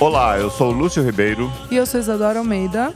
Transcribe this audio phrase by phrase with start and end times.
[0.00, 1.50] Olá, eu sou o Lúcio Ribeiro.
[1.70, 2.94] E eu sou Isadora Almeida.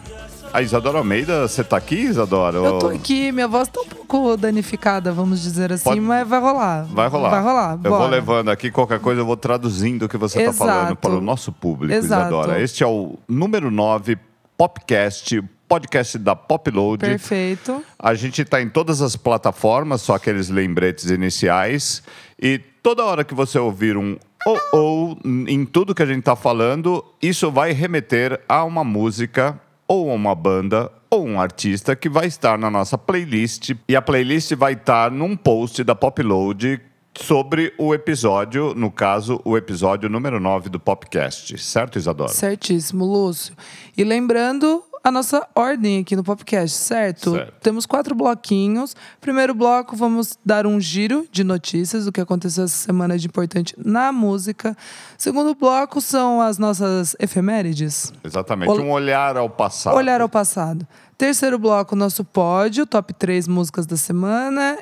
[0.52, 2.58] A Isadora Almeida, você tá aqui, Isadora?
[2.58, 6.40] Eu tô aqui, minha voz tá um pouco danificada, vamos dizer assim, Pode- mas vai
[6.40, 6.84] rolar.
[6.84, 7.30] Vai rolar.
[7.30, 7.72] Vai rolar.
[7.82, 8.10] Eu vou bora.
[8.10, 10.58] levando aqui qualquer coisa, eu vou traduzindo o que você tá Exato.
[10.70, 12.22] falando para o nosso público, Exato.
[12.26, 12.60] Isadora.
[12.60, 14.18] Este é o número 9
[14.56, 16.98] Popcast, podcast da Popload.
[17.00, 17.82] Perfeito.
[17.98, 22.02] A gente está em todas as plataformas, só aqueles lembretes iniciais.
[22.40, 26.36] E toda hora que você ouvir um ou ou em tudo que a gente está
[26.36, 32.08] falando, isso vai remeter a uma música ou a uma banda ou um artista que
[32.08, 33.72] vai estar na nossa playlist.
[33.88, 36.80] E a playlist vai estar num post da Popload
[37.14, 41.58] sobre o episódio, no caso, o episódio número 9 do Popcast.
[41.58, 42.32] Certo, Isadora?
[42.32, 43.54] Certíssimo, Lúcio.
[43.96, 47.32] E lembrando a nossa ordem aqui no podcast, certo?
[47.32, 47.52] Certo.
[47.60, 48.94] Temos quatro bloquinhos.
[49.20, 53.74] Primeiro bloco, vamos dar um giro de notícias, do que aconteceu essa semana de importante
[53.76, 54.76] na música.
[55.18, 58.12] Segundo bloco são as nossas efemérides.
[58.22, 58.70] Exatamente.
[58.70, 59.96] Ol- Um olhar ao passado.
[59.96, 60.86] Olhar ao passado.
[61.18, 64.78] Terceiro bloco, nosso pódio, top 3 músicas da semana.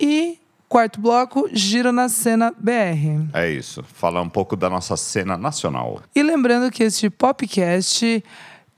[0.00, 3.28] E quarto bloco, giro na cena BR.
[3.34, 3.82] É isso.
[3.94, 6.00] Falar um pouco da nossa cena nacional.
[6.14, 8.24] E lembrando que este podcast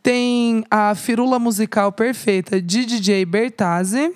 [0.04, 4.12] tem a firula musical perfeita de DJ Bertazzi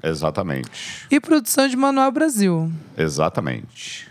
[0.00, 1.08] Exatamente.
[1.10, 2.70] e produção de Manuel Brasil.
[2.96, 4.06] Exatamente.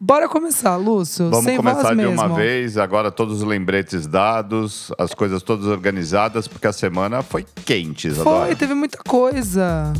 [0.00, 1.30] Bora começar, Lúcio.
[1.30, 2.12] Vamos sem começar voz de mesmo.
[2.12, 7.46] uma vez, agora todos os lembretes dados, as coisas todas organizadas, porque a semana foi
[7.64, 8.46] quente, Isadora.
[8.46, 9.92] Foi, teve muita coisa.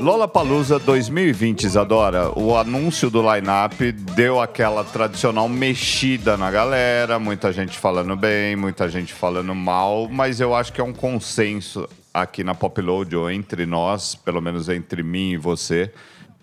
[0.00, 2.30] Lola Palusa 2020, Isadora.
[2.38, 8.88] O anúncio do line-up deu aquela tradicional mexida na galera, muita gente falando bem, muita
[8.88, 13.66] gente falando mal, mas eu acho que é um consenso aqui na Popload, ou entre
[13.66, 15.92] nós, pelo menos entre mim e você,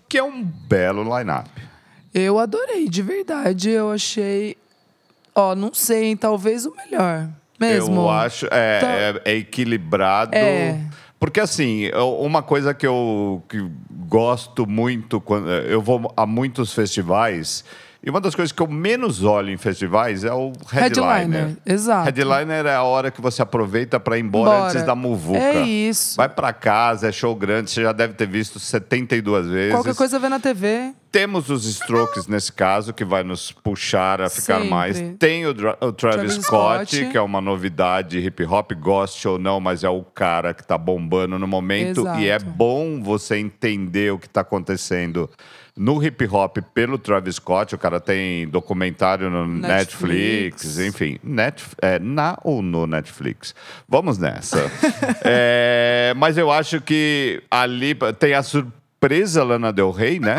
[0.08, 1.50] que é um belo line-up.
[2.14, 3.70] Eu adorei, de verdade.
[3.70, 4.56] Eu achei.
[5.34, 7.28] Ó, não sei, hein, talvez o melhor.
[7.60, 8.02] Mesmo.
[8.02, 8.86] Eu acho, é, Tá.
[8.88, 10.34] é, é equilibrado.
[10.34, 10.80] É.
[11.18, 11.90] Porque assim,
[12.20, 13.58] uma coisa que eu que
[14.06, 17.64] gosto muito, quando eu vou a muitos festivais,
[18.00, 21.18] e uma das coisas que eu menos olho em festivais é o headliner.
[21.18, 22.04] Headliner, exato.
[22.04, 24.70] Headliner é a hora que você aproveita para ir embora, Embora.
[24.70, 25.38] antes da muvuca.
[25.38, 26.16] É isso.
[26.16, 29.74] Vai para casa, é show grande, você já deve ter visto 72 vezes.
[29.74, 30.92] Qualquer coisa vê na TV.
[31.10, 34.68] Temos os Strokes nesse caso, que vai nos puxar a ficar Sempre.
[34.68, 35.02] mais.
[35.18, 37.10] Tem o, o Travis, Travis Scott, Scott.
[37.10, 40.78] que é uma novidade hip hop, goste ou não, mas é o cara que tá
[40.78, 42.06] bombando no momento.
[42.18, 42.44] E é Exato.
[42.52, 45.28] bom você entender o que tá acontecendo
[45.78, 47.74] no hip hop pelo Travis Scott.
[47.74, 50.78] O cara tem documentário no Netflix, Netflix.
[50.78, 51.18] enfim.
[51.22, 53.54] Net, é, na ou no Netflix?
[53.88, 54.58] Vamos nessa.
[55.30, 60.36] É, mas eu acho que ali tem a surpresa Lana Del Rey, né?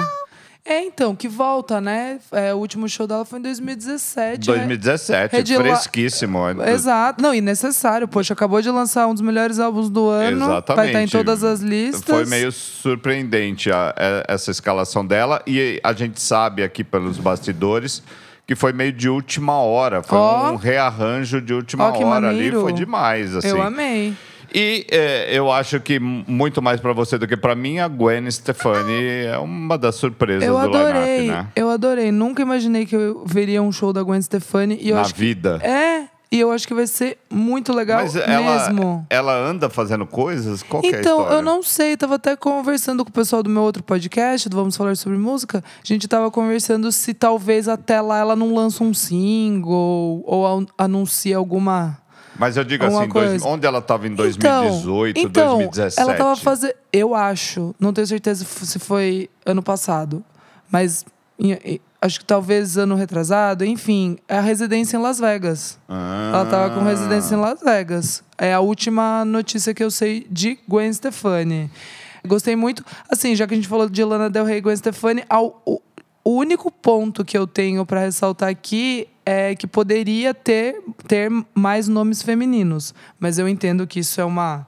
[0.66, 2.20] É, então, que volta, né?
[2.32, 4.46] É, o último show dela foi em 2017.
[4.46, 6.40] 2017, Redila- fresquíssimo.
[6.68, 7.22] Exato.
[7.24, 8.08] Não, e necessário.
[8.08, 10.44] Poxa, acabou de lançar um dos melhores álbuns do ano.
[10.46, 10.76] Exatamente.
[10.76, 12.04] Vai estar em todas as listas.
[12.04, 15.42] Foi meio surpreendente a- a- essa escalação dela.
[15.48, 18.04] E a gente sabe aqui pelos bastidores
[18.46, 20.04] que foi meio de última hora.
[20.04, 20.52] Foi Ó.
[20.52, 22.36] um rearranjo de última que hora ali.
[22.36, 22.62] maneiro.
[22.62, 23.48] Foi demais, assim.
[23.48, 24.14] Eu amei.
[24.54, 28.30] E é, eu acho que muito mais pra você do que pra mim, a Gwen
[28.32, 31.28] Stefani é uma das surpresas Eu do adorei.
[31.28, 31.48] né?
[31.56, 32.12] Eu adorei.
[32.12, 34.78] Nunca imaginei que eu veria um show da Gwen Stefani.
[34.82, 35.60] E eu Na acho que- vida.
[35.64, 36.08] É.
[36.32, 39.04] E eu acho que vai ser muito legal Mas ela, mesmo.
[39.10, 40.62] ela anda fazendo coisas?
[40.62, 41.36] Qual que é a Então, história?
[41.38, 44.78] eu não sei, tava até conversando com o pessoal do meu outro podcast, do Vamos
[44.78, 45.64] Falar Sobre Música.
[45.84, 50.66] A gente tava conversando se talvez até lá ela não lança um single ou an-
[50.78, 51.98] anuncia alguma.
[52.40, 56.00] Mas eu digo Alguma assim, dois- onde ela estava em 2018, então, 2017?
[56.02, 56.74] Ela tava fazendo.
[56.92, 60.24] Eu acho, não tenho certeza se foi ano passado,
[60.72, 61.06] mas
[62.02, 65.78] acho que talvez ano retrasado, enfim, é a residência em Las Vegas.
[65.88, 66.32] Ah.
[66.34, 68.24] Ela tava com residência em Las Vegas.
[68.38, 71.70] É a última notícia que eu sei de Gwen Stefani.
[72.26, 72.84] Gostei muito.
[73.10, 75.82] Assim, já que a gente falou de Lana Del Rey e Gwen Stefani, ao- o,
[76.24, 81.88] o único ponto que eu tenho pra ressaltar aqui é que poderia ter, ter mais
[81.88, 82.96] nomes femininos.
[83.20, 84.66] Mas eu entendo que isso é uma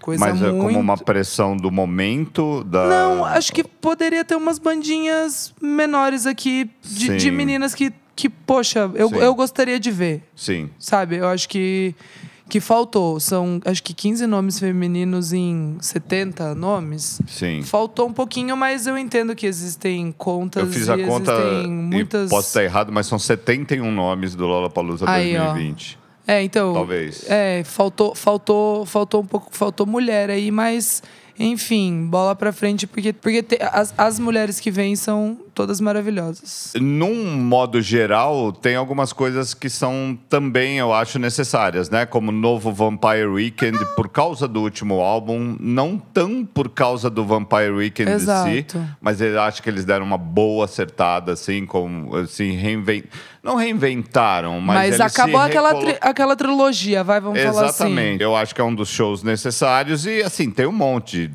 [0.00, 0.64] coisa Mas é muito...
[0.64, 2.88] como uma pressão do momento da.
[2.88, 8.90] Não, acho que poderia ter umas bandinhas menores aqui de, de meninas que, que poxa,
[8.94, 9.16] eu, Sim.
[9.16, 10.24] eu gostaria de ver.
[10.34, 10.70] Sim.
[10.76, 11.18] Sabe?
[11.18, 11.94] Eu acho que,
[12.50, 13.18] que faltou.
[13.18, 17.20] São, acho que 15 nomes femininos em 70 nomes.
[17.26, 17.62] Sim.
[17.62, 21.32] Faltou um pouquinho, mas eu entendo que existem contas Eu fiz a conta
[21.66, 22.28] muitas...
[22.28, 25.44] posso estar errado, mas são 71 nomes do Lollapalooza Aí, ó.
[25.44, 25.98] 2020.
[26.26, 26.74] É, então.
[26.74, 27.24] Talvez.
[27.28, 31.02] É, faltou, faltou, faltou um pouco, faltou mulher aí, mas
[31.38, 36.72] Enfim, bola pra frente, porque, porque te- as, as mulheres que vêm são todas maravilhosas.
[36.80, 42.06] Num modo geral, tem algumas coisas que são também, eu acho, necessárias, né?
[42.06, 47.24] Como o novo Vampire Weekend, por causa do último álbum, não tão por causa do
[47.24, 48.88] Vampire Weekend em si, Exato.
[49.00, 53.04] mas eu acho que eles deram uma boa acertada, assim, como assim, reinvent...
[53.42, 57.84] não reinventaram, mas, Mas, acabou aquela, recolo- tri- aquela trilogia, vai, vamos falar assim.
[57.84, 58.22] Exatamente.
[58.22, 61.30] Eu acho que é um dos shows necessários e, assim, tem um monte.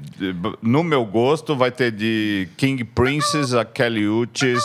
[0.61, 4.63] No meu gosto, vai ter de King Princess a Kelly Uchis,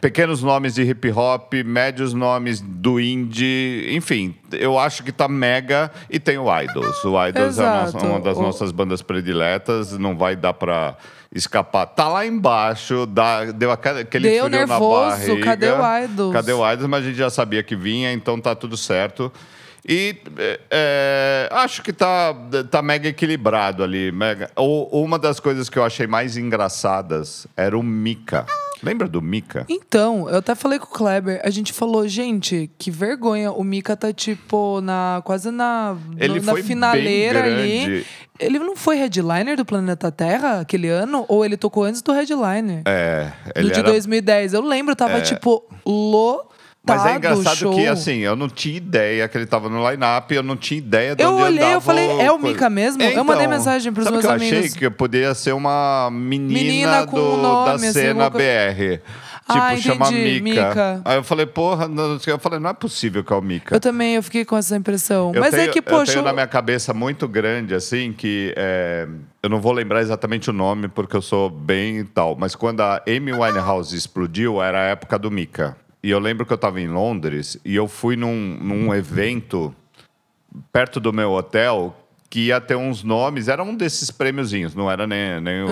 [0.00, 5.88] pequenos nomes de hip hop, médios nomes do indie, enfim, eu acho que tá mega
[6.10, 7.04] e tem o Idols.
[7.04, 8.06] O Idols é nossa- Exato.
[8.06, 10.96] uma das O- nossas bandas prediletas, não vai dar pra
[11.34, 11.86] escapar.
[11.86, 15.44] Tá lá embaixo, dá, deu aquele Deu frio na nervoso, barriga.
[15.44, 16.32] cadê o Idols?
[16.32, 16.88] Cadê o Idols?
[16.90, 19.32] Mas a gente já sabia que vinha, então tá tudo certo.
[19.88, 22.32] E é, é, acho que tá,
[22.70, 24.12] tá mega equilibrado ali.
[24.12, 24.48] Mega.
[24.56, 28.46] O- uma das coisas que eu achei mais engraçadas era o Mika.
[28.82, 29.64] Lembra do Mika?
[29.68, 33.96] Então, eu até falei com o Kleber, a gente falou, gente, que vergonha, o Mika
[33.96, 38.04] tá tipo na quase na, Ele no- na foi finaleira ali.
[38.40, 41.24] Ele não foi headliner do Planeta Terra aquele ano?
[41.28, 42.82] Ou ele tocou antes do headliner?
[42.84, 43.88] É, do ele de era...
[43.88, 43.92] É.
[43.92, 44.54] 2010.
[44.54, 46.50] Eu lembro, tava tipo lotado
[46.84, 50.34] Mas é o engraçado que, assim, eu não tinha ideia que ele tava no line-up,
[50.34, 52.38] eu não tinha ideia de Eu onde olhei, eu andava falei, é o.
[52.40, 53.00] Mika mesmo?
[53.02, 54.58] Eu mandei mensagem pros sabe meus que eu amigos.
[54.58, 59.00] achei que poderia ser uma menina, Menina do, um nome, da assim, cena coisa- BR.
[59.42, 60.42] Tipo, Ah, chama Mika.
[60.42, 61.02] Mika.
[61.04, 63.74] Aí eu falei, porra, não, eu falei, não é possível que é o Mika.
[63.74, 65.32] Eu também, eu fiquei com essa impressão.
[65.34, 66.12] Eu Mas tenho, é que, eu poxa.
[66.12, 69.06] tenho na minha cabeça muito grande, assim, que é,
[69.42, 72.80] eu não vou lembrar exatamente o nome, porque eu sou bem e tal, mas quando
[72.82, 75.76] a Amy Winehouse explodiu, era a época do Mika.
[76.02, 79.74] E eu lembro que eu estava em Londres e eu fui num, num evento
[80.72, 81.96] perto do meu hotel
[82.28, 85.68] que ia ter uns nomes, era um desses prêmiozinhos, não era nem, nem o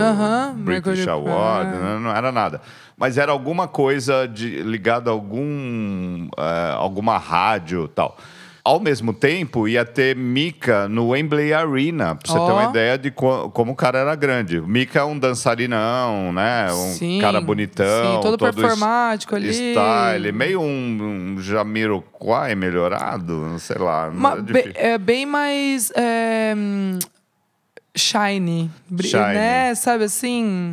[0.52, 1.80] British Award, ah.
[1.80, 2.60] não, não era nada.
[2.98, 8.14] Mas era alguma coisa de, ligada a algum, eh, alguma rádio tal.
[8.62, 12.52] Ao mesmo tempo, ia ter Mika no Wembley Arena, pra você ter Ó.
[12.60, 14.58] uma ideia de co- como o cara era grande.
[14.58, 16.66] O Mika é um dançarinão, né?
[16.70, 18.16] Um Sim, cara bonitão.
[18.16, 19.48] sim, todo es- performático ali.
[19.50, 24.08] Style, meio um, um Jamiroquai melhorado, sei lá.
[24.08, 24.72] Uma- é be- difícil.
[24.76, 26.54] é bem mais é,
[27.96, 28.70] shiny,
[29.00, 29.22] Shiny.
[29.34, 29.74] né?
[29.74, 30.72] Sabe assim?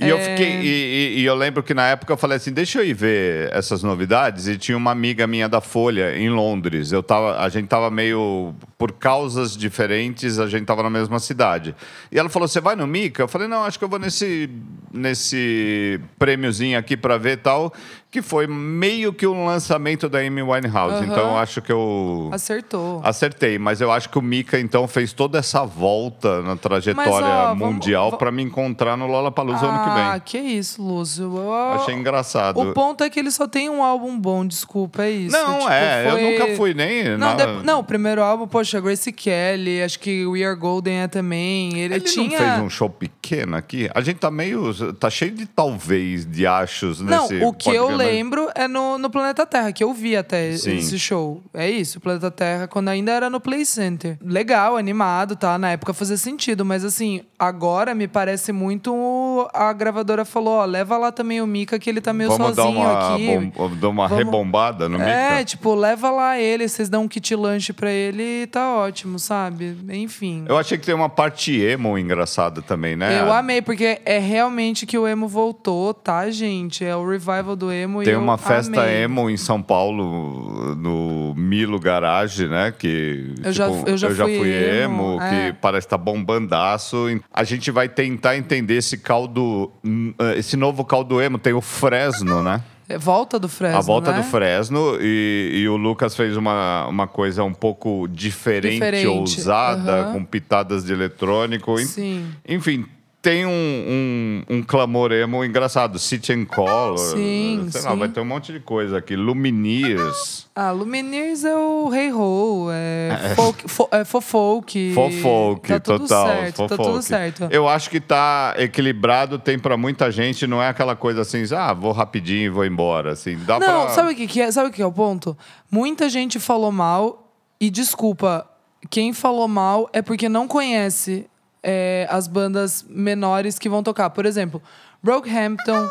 [0.00, 0.20] E eu É.
[0.36, 0.60] fiquei.
[0.60, 3.50] E, e- e eu lembro que na época eu falei assim: deixa eu ir ver
[3.52, 4.46] essas novidades.
[4.48, 6.90] E tinha uma amiga minha da Folha em Londres.
[6.92, 8.54] Eu tava, a gente tava meio.
[8.80, 11.76] Por causas diferentes, a gente tava na mesma cidade.
[12.10, 13.22] E ela falou: você vai no Mica?
[13.22, 14.48] Eu falei: não, acho que eu vou nesse,
[14.90, 17.72] nesse prêmiozinho aqui pra ver tal.
[18.10, 20.96] Que foi meio que um lançamento da Amy Winehouse.
[20.96, 21.06] Aham.
[21.06, 22.28] Então acho que eu.
[22.32, 23.00] Acertou.
[23.04, 27.24] Acertei, mas eu acho que o Mika então fez toda essa volta na trajetória Mas,
[27.24, 30.20] ó, mundial pra me encontrar no Lollapalooza ano que Ah, vem.
[30.22, 31.22] que isso, Lúcio.
[31.36, 32.58] Eu- Achei engraçado.
[32.58, 35.36] O ponto é que ele só tem um álbum bom, desculpa, é isso.
[35.36, 37.10] Não, Tipo, é, foi- eu nunca fui nem.
[37.10, 41.00] Não, nada- de- não, o primeiro álbum, poxa, Grace Kelly, acho que We Are Golden
[41.00, 41.78] é também.
[41.78, 42.38] Ele, Ele tinha.
[42.38, 43.88] não fez um show pequeno aqui?
[43.94, 44.72] A gente tá meio.
[44.94, 47.42] tá cheio de talvez, de achos Não, nesse.
[47.44, 50.76] o que eu lembro é no, no Planeta Terra, que eu vi até Sim.
[50.76, 51.42] esse show.
[51.54, 54.18] É isso, o Planeta Terra, quando ainda era no Play Center.
[54.22, 55.56] Legal, animado, tá?
[55.58, 59.48] Na época fazia sentido, mas assim, agora me parece muito.
[59.54, 62.62] A gravadora falou: ó, leva lá também o Mika, que ele tá meio Vamos dar
[62.64, 63.52] sozinho uma, aqui.
[63.56, 65.44] bom- dar uma Vamos- rebombada no É, Mika?
[65.44, 69.76] tipo, leva lá ele, vocês dão um kit lanche pra ele e tá ótimo, sabe?
[69.90, 70.44] Enfim.
[70.48, 73.20] Eu achei que tem uma parte emo engraçada também, né?
[73.20, 76.84] Eu amei, porque é realmente que o emo voltou, tá, gente?
[76.84, 79.02] É o revival do emo e Tem eu uma festa amei.
[79.02, 82.72] emo em São Paulo, no Milo Garage, né?
[82.76, 85.52] Que Eu já- tipo, eu já fui fui emo, emo, é.
[85.52, 87.06] que parece estar bombandaço.
[87.32, 91.38] A gente vai tentar entender esse caldo, hum, esse novo caldo emo.
[91.38, 92.62] Tem o Fresno, né?
[92.90, 94.18] É volta do Fresno, a volta né?
[94.18, 99.92] do Fresno e, e o Lucas fez uma, uma coisa um pouco diferente, Diferente, ousada,
[99.92, 100.12] aham.
[100.12, 101.78] com pitadas de eletrônico.
[101.78, 102.26] Sim.
[102.48, 102.84] Enfim,
[103.22, 105.98] tem um, um, um clamor emo engraçado.
[105.98, 106.96] City and Color.
[107.16, 107.98] Sim, sei lá, sim.
[107.98, 109.14] vai ter um monte de coisa aqui.
[109.14, 110.48] Lumineers.
[110.54, 114.94] Ah, Lumineers é o Hey Ho, é, folk, fo, é fofolk.
[114.94, 116.26] Fofolk, tá tudo total.
[116.26, 116.76] Certo, fofolk.
[116.76, 117.48] Tá tudo certo.
[117.50, 121.72] Eu acho que tá equilibrado, tem pra muita gente, não é aquela coisa assim, ah,
[121.72, 123.12] vou rapidinho e vou embora.
[123.12, 123.88] Assim, dá Não, pra...
[123.90, 124.50] sabe o que, que é?
[124.50, 125.36] Sabe o que é o ponto?
[125.70, 128.46] Muita gente falou mal e desculpa,
[128.88, 131.26] quem falou mal é porque não conhece
[131.62, 134.10] é, as bandas menores que vão tocar.
[134.10, 134.62] Por exemplo,
[135.02, 135.88] Brockhampton,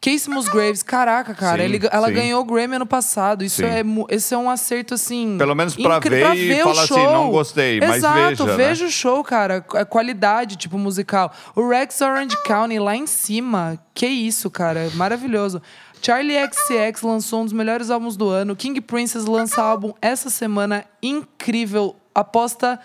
[0.00, 2.14] Casey Musgraves, caraca, cara, Sim, ele- ela sim.
[2.14, 3.44] ganhou o Grammy ano passado.
[3.44, 3.66] Isso Sim.
[3.66, 3.82] é,
[4.14, 5.36] esse é um acerto, assim.
[5.38, 7.12] Pelo menos pra ver e o falar assim, show.
[7.12, 8.56] não gostei, mas Exato, veja, né?
[8.56, 9.64] veja o show, cara.
[9.74, 11.32] A qualidade, tipo, musical.
[11.54, 13.78] O Rex Orange County lá em cima.
[13.94, 14.90] Que isso, cara.
[14.94, 15.62] Maravilhoso.
[16.04, 18.56] Charlie XCX lançou um dos melhores álbuns do ano.
[18.56, 20.84] King Princess lança álbum essa semana.
[21.00, 21.94] Incrível.
[22.12, 22.80] Aposta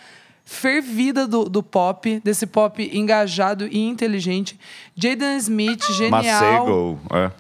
[0.48, 4.58] fervida do, do pop, desse pop engajado e inteligente.
[4.96, 6.12] Jaden Smith, genial.
[6.12, 7.00] Macego.
[7.14, 7.32] É.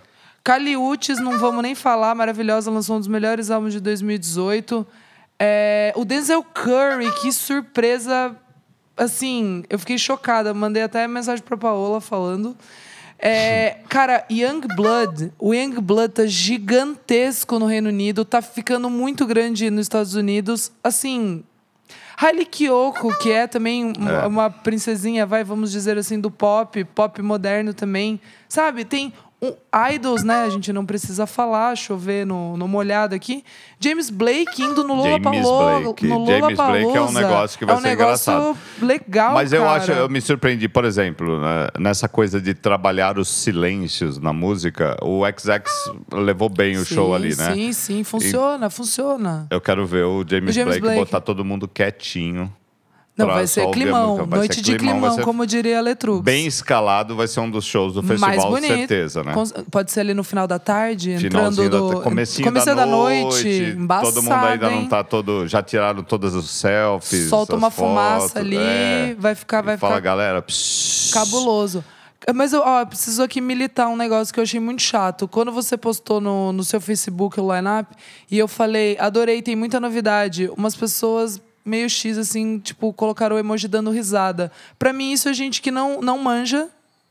[0.43, 4.85] Caliutes, não vamos nem falar, maravilhosa, lançou um dos melhores álbuns de 2018.
[5.39, 8.35] É, o Denzel Curry, que surpresa.
[8.97, 10.53] Assim, eu fiquei chocada.
[10.53, 12.57] Mandei até mensagem pra Paola falando.
[13.17, 19.25] É, cara, Young Blood, o Young Blood tá gigantesco no Reino Unido, tá ficando muito
[19.25, 20.71] grande nos Estados Unidos.
[20.83, 21.43] Assim,
[22.19, 23.93] Hailey Kiyoko, que é também
[24.23, 24.25] É.
[24.25, 28.19] uma princesinha, vai, vamos dizer assim, do pop, pop moderno também.
[28.49, 29.53] Sabe, tem um,
[29.93, 30.43] idols, né?
[30.43, 33.43] A gente não precisa falar, chover no, no molhado aqui.
[33.79, 35.95] James Blake indo no James Lollapalooza.
[36.01, 38.57] James Blake é um negócio que vai é um ser negócio engraçado.
[38.81, 39.77] legal, Mas eu cara.
[39.77, 44.97] acho, eu me surpreendi, por exemplo, né, nessa coisa de trabalhar os silêncios na música.
[45.03, 45.71] O XX
[46.11, 47.53] levou bem o Sim, show ali, né?
[47.53, 49.47] Sim, sim, funciona, funciona.
[49.51, 50.99] Eu quero ver o James, O James Blake, Blake.
[50.99, 52.51] botar todo mundo quietinho.
[53.17, 54.15] Não, vai ser climão.
[54.27, 56.21] Vai Noite ser de climão, ser como diria a Letrux.
[56.21, 58.67] Bem escalado, vai ser um dos shows do mais festival, bonito.
[58.67, 59.33] certeza, né?
[59.71, 63.75] Pode ser ali no final da tarde, entrando do da, comecinho, da, da noite, noite,
[63.75, 64.87] embaçado, todo mundo ainda não hein?
[64.87, 65.47] tá todo.
[65.47, 67.27] Já tiraram todos os selfies.
[67.27, 69.15] Solta as uma fumaça fotos, ali, é.
[69.17, 70.41] vai ficar, vai E Fala, ficar galera.
[70.43, 71.83] psh, cabuloso.
[72.35, 75.27] Mas eu, ó, eu preciso aqui militar um negócio que eu achei muito chato.
[75.27, 77.95] Quando você postou no, no seu Facebook o line-up,
[78.29, 80.49] e eu falei, adorei, tem muita novidade.
[80.57, 84.51] Umas pessoas meio X, assim, tipo, colocaram o emoji dando risada.
[84.79, 86.67] Pra mim, isso é gente que não, não manja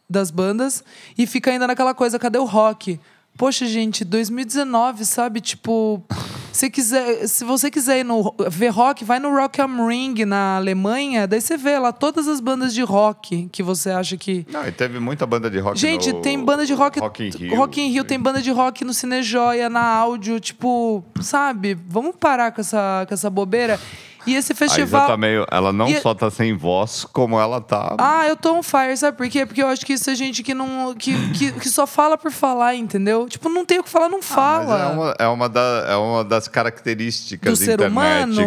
[0.08, 0.82] das bandas
[1.18, 2.98] e fica ainda naquela coisa, cadê o rock?
[3.36, 5.42] Poxa, gente, 2019, sabe?
[5.42, 6.02] Tipo,
[6.50, 10.56] se, quiser, se você quiser ir no, ver rock, vai no Rock am Ring na
[10.56, 14.46] Alemanha, daí você vê lá todas as bandas de rock que você acha que.
[14.50, 16.98] Não, e teve muita banda de rock Gente, no- tem banda de rock.
[16.98, 17.56] Rock in Rio.
[17.56, 21.75] Rock in Rio, tem banda de rock no Cinejoia, na áudio, tipo, sabe?
[21.86, 23.78] Vamos parar com essa, com essa bobeira.
[24.26, 25.06] E esse A Isa festival.
[25.06, 27.95] tá meio, ela não E- só tá sem voz, como ela tá.
[27.99, 29.47] Ah, eu tô on fire, sabe por quê?
[29.47, 30.95] Porque eu acho que isso é gente que não.
[30.95, 33.28] que, que, que só fala por falar, entendeu?
[33.28, 34.78] Tipo, não tem o que falar, não Mas fala.
[34.83, 38.40] é, uma, é, uma da- é uma das características do ser humano.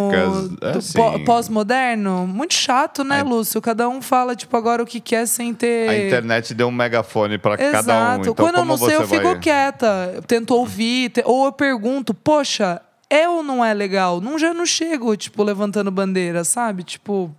[0.62, 0.72] É,
[1.18, 2.26] do pós-moderno.
[2.26, 3.60] Muito chato, né, A- Lúcio?
[3.60, 5.88] Cada um fala, tipo, agora o que quer sem ter.
[5.88, 7.80] A internet deu um megafone pra cada um.
[7.80, 8.20] Exato.
[8.30, 9.38] Então, Quando eu não sei, eu fico vai...
[9.38, 10.12] quieta.
[10.14, 14.20] Eu tento ouvir, te- ou eu pergunto, poxa, é ou não é legal?
[14.20, 16.84] Não já não chego, tipo, levantando bandeira, sabe?
[16.84, 17.34] Tipo,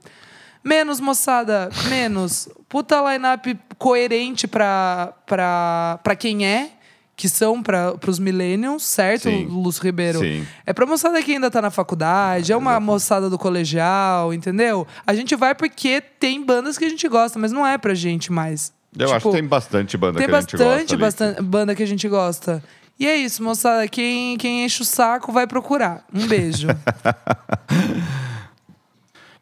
[0.63, 2.47] menos, moçada, menos.
[2.69, 6.71] Puta line-up coerente pra, pra, pra quem é.
[7.13, 9.45] Que são para os millennials, certo, Sim.
[9.45, 10.19] Lúcio Ribeiro?
[10.21, 10.47] Sim.
[10.65, 14.87] É pra moçada que ainda tá na faculdade, é uma moçada do colegial, entendeu?
[15.05, 18.31] A gente vai porque tem bandas que a gente gosta, mas não é pra gente
[18.31, 18.73] mais.
[18.97, 20.93] Eu acho Tipo, que tem bastante banda tem que a gente gosta.
[20.93, 20.97] ali.
[20.97, 22.63] bastante banda que a gente gosta.
[23.01, 23.87] E é isso, moçada.
[23.87, 26.05] Quem, quem enche o saco vai procurar.
[26.13, 26.67] Um beijo.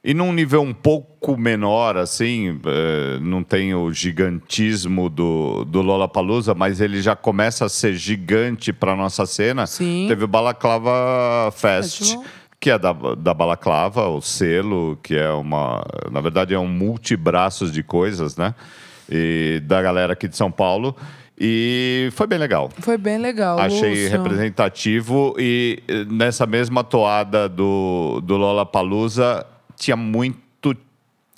[0.02, 6.56] E num nível um pouco menor, assim, eh, não tem o gigantismo do, do Lollapalooza,
[6.56, 9.68] mas ele já começa a ser gigante para nossa cena.
[9.68, 10.06] Sim.
[10.08, 12.24] Teve o Balaclava Fest, Festival.
[12.62, 15.84] que é da, da Balaclava, o selo, que é uma...
[16.10, 18.56] Na verdade, é um multibraços de coisas, né?
[19.10, 20.96] E da galera aqui de São Paulo.
[21.40, 22.70] E foi bem legal.
[22.80, 23.58] Foi bem legal.
[23.60, 24.10] Achei Lúcio.
[24.12, 29.46] representativo e eh, nessa mesma toada do, do Lollapalooza
[29.78, 30.76] tinha muito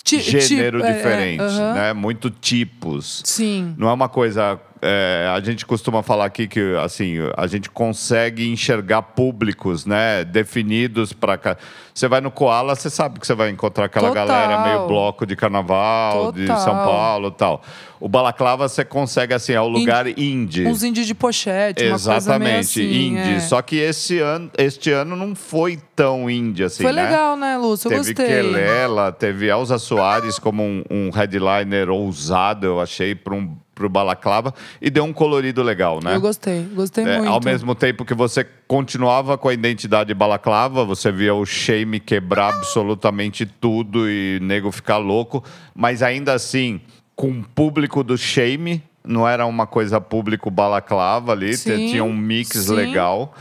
[0.02, 1.74] Ti- gênero tipo, é, é, diferente, aham.
[1.74, 1.92] né?
[1.92, 3.22] Muito tipos.
[3.24, 3.74] Sim.
[3.78, 4.58] Não é uma coisa.
[4.82, 11.12] É, a gente costuma falar aqui que assim a gente consegue enxergar públicos, né, definidos
[11.12, 11.56] para
[11.94, 14.26] você vai no Koala, você sabe que você vai encontrar aquela Total.
[14.26, 16.60] galera meio bloco de carnaval de Total.
[16.60, 17.62] São Paulo, e tal.
[18.00, 20.66] O Balaclava você consegue assim é o lugar indie.
[20.66, 23.34] Uns indies de pochete, Exatamente, assim, indie.
[23.34, 23.40] é.
[23.40, 27.04] Só que esse ano, este ano não foi tão indie assim, Foi né?
[27.04, 27.86] legal, né, Lúcio?
[27.86, 28.26] Eu Teve gostei.
[28.26, 34.54] Kelela, teve Elza Soares como um, um headliner ousado, eu achei, para um, pro Balaclava.
[34.80, 36.14] E deu um colorido legal, né?
[36.16, 37.30] Eu gostei, gostei É, muito.
[37.30, 42.54] ao mesmo tempo que você continuava com a identidade balaclava, você via o Shame quebrar
[42.54, 45.42] absolutamente tudo e nego ficar louco,
[45.74, 46.80] mas ainda assim,
[47.16, 52.12] com o público do Shame, não era uma coisa público balaclava ali, Sim, tinha um
[52.16, 52.72] mix sim.
[52.74, 53.34] legal.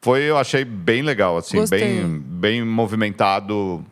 [0.00, 1.80] Foi, eu achei bem legal, assim, Gostei.
[1.80, 3.84] bem, bem movimentado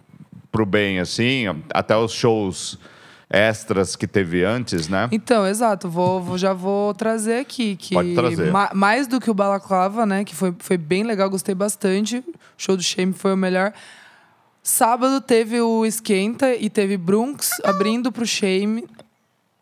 [0.52, 2.78] pro bem, assim, até os shows
[3.28, 5.08] extras que teve antes, né?
[5.12, 5.88] Então, exato.
[5.88, 7.76] Vou, vou- já vou trazer aqui.
[7.76, 8.50] Que Pode trazer.
[8.52, 10.24] ma- mais do que o Balaclava, né?
[10.24, 12.18] Que foi, foi bem legal, gostei bastante.
[12.18, 13.72] O show do Shame foi o melhor.
[14.62, 18.86] Sábado teve o Esquenta e teve Brunx abrindo pro Shame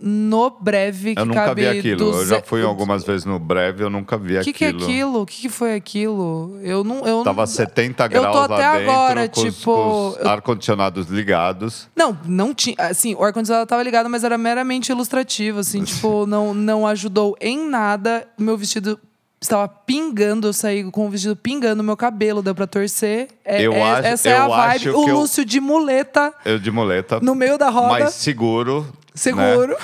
[0.05, 1.15] no breve.
[1.15, 2.13] Que Eu nunca vi aquilo.
[2.17, 4.83] Eu já fui algumas vezes no breve, eu nunca vi O que, é aquilo.
[4.85, 5.21] aquilo?
[5.23, 6.59] O que, que foi aquilo?
[6.63, 7.07] Eu não.
[7.07, 7.47] Eu Tava não...
[7.47, 11.89] 70 Eu graus tô até dentro, agora, com, os- tipo, com os ar-condicionados ligados.
[11.95, 12.75] Não, não tinha.
[12.79, 17.69] Assim, o ar-condicionado tava ligado, mas era meramente ilustrativo, assim, tipo, não, não ajudou em
[17.69, 18.27] nada.
[18.37, 18.99] O meu vestido
[19.41, 23.29] estava pingando, eu saí com o vestido pingando, meu cabelo deu pra torcer.
[23.45, 24.91] É- Eu é- acho- essa é a vibe.
[24.91, 27.19] O que eu- Lúcio de muleta Eu de muleta.
[27.21, 28.87] no meio da roda, mais seguro.
[29.15, 29.73] Seguro.
[29.73, 29.77] né?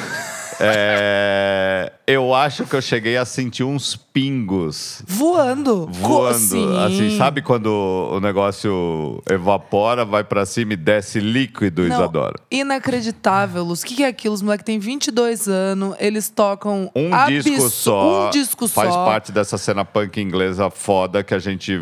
[0.61, 5.87] É, eu acho que eu cheguei a sentir uns pingos Voando.
[5.93, 6.39] Voando.
[6.39, 6.77] Sim.
[6.79, 12.35] Assim, sabe quando o negócio evapora, vai pra cima e desce líquido, Não, Isadora?
[12.51, 13.83] Inacreditável, Luz.
[13.83, 14.35] O que, que é aquilo?
[14.35, 18.27] Os moleques têm 22 anos, eles tocam Um disco só.
[18.27, 19.05] Um disco faz só.
[19.05, 21.79] parte dessa cena punk inglesa foda que a gente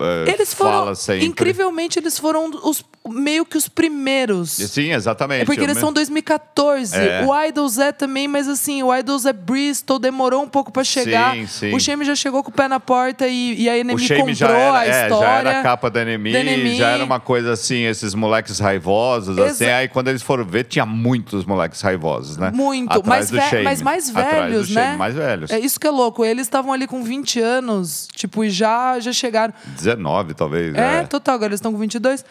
[0.00, 0.70] é, Eles foram.
[0.72, 1.26] fala sempre.
[1.26, 4.50] Incrivelmente, eles foram os, meio que os primeiros.
[4.52, 5.42] Sim, exatamente.
[5.42, 6.96] É porque eles Eu são me- 2014.
[6.96, 7.24] É.
[7.26, 9.32] O Idols é também, mas assim, o Idols é
[9.66, 11.34] Bristol, demorou um pouco pra chegar.
[11.34, 11.74] Sim, sim.
[11.74, 14.34] O Shame já chegou com o pé na porta e, e a Enemy Shame comprou
[14.34, 15.26] já era, a é, história.
[15.26, 16.76] já era a capa da Enemy, da NME.
[16.76, 19.64] já era uma coisa assim, esses moleques raivosos, Exa- assim.
[19.66, 22.50] Aí quando eles foram ver, tinha muitos moleques raivosos, né?
[22.54, 23.64] Muito, Atrás mas, do Shame.
[23.64, 24.96] mas mais velhos, Shame, né?
[24.96, 25.50] Mais velhos.
[25.50, 26.24] É isso que é louco.
[26.24, 29.52] Eles estavam ali com 20 anos, tipo, e já, já chegaram.
[29.76, 30.74] 19, talvez.
[30.74, 32.24] É, É, total, agora eles estão com 22.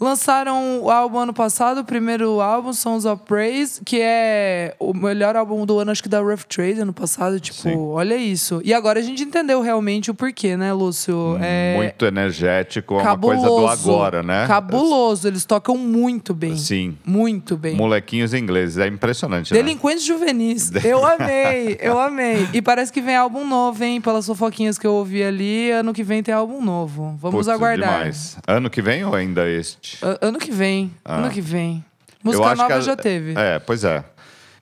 [0.00, 5.36] Lançaram o álbum ano passado, o primeiro álbum, Sons of Praise, que é o melhor
[5.36, 7.38] álbum do ano, acho que da Rough Trade, ano passado.
[7.38, 7.76] Tipo, Sim.
[7.76, 8.60] olha isso.
[8.64, 11.38] E agora a gente entendeu realmente o porquê, né, Lúcio?
[11.40, 13.40] É Muito energético, é uma cabuloso.
[13.46, 14.46] coisa do agora, né?
[14.48, 15.28] Cabuloso.
[15.28, 16.56] Eles tocam muito bem.
[16.56, 16.98] Sim.
[17.04, 17.76] Muito bem.
[17.76, 19.62] Molequinhos ingleses, é impressionante, né?
[19.62, 20.72] Delinquentes juvenis.
[20.84, 22.48] Eu amei, eu amei.
[22.52, 24.00] E parece que vem álbum novo, hein?
[24.00, 27.16] Pelas fofoquinhas que eu ouvi ali, ano que vem tem álbum novo.
[27.20, 27.98] Vamos Putz, aguardar.
[27.98, 28.36] Demais.
[28.46, 29.93] Ano que vem ou ainda este?
[30.20, 30.92] Ano que vem.
[31.04, 31.84] Ano que vem.
[32.24, 33.34] Eu Música acho que nova a- já teve.
[33.36, 34.04] É, pois é.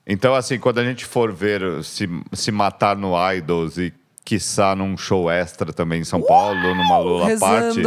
[0.05, 3.93] Então, assim, quando a gente for ver se, se matar no Idols e
[4.25, 7.81] quiçá num show extra também em São Paulo, numa Lula Party,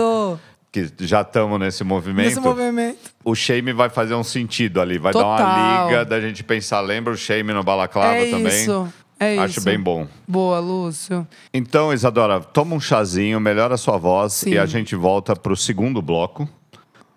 [0.73, 2.99] que já estamos nesse movimento, nesse movimento.
[3.25, 5.47] o Shame vai fazer um sentido ali, vai dar Total.
[5.47, 8.63] uma liga da gente pensar, lembra o Shame no Balaclava É também?
[8.63, 8.89] isso.
[9.19, 9.65] É Acho isso.
[9.65, 10.07] bem bom.
[10.29, 11.27] Boa, Lúcio.
[11.53, 14.51] Então, Isadora, toma um chazinho, melhora a sua voz Sim.
[14.51, 16.47] e a gente volta para o segundo bloco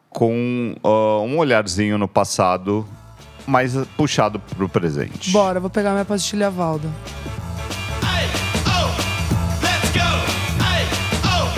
[0.10, 2.86] com ah, um olharzinho no passado,
[3.46, 5.32] mais puxado para o presente.
[5.32, 6.90] Bora, vou pegar minha pastilha Valda.
[8.66, 8.92] Oh,
[9.62, 10.00] let's go.
[10.64, 10.86] Hey,
[11.26, 11.50] oh,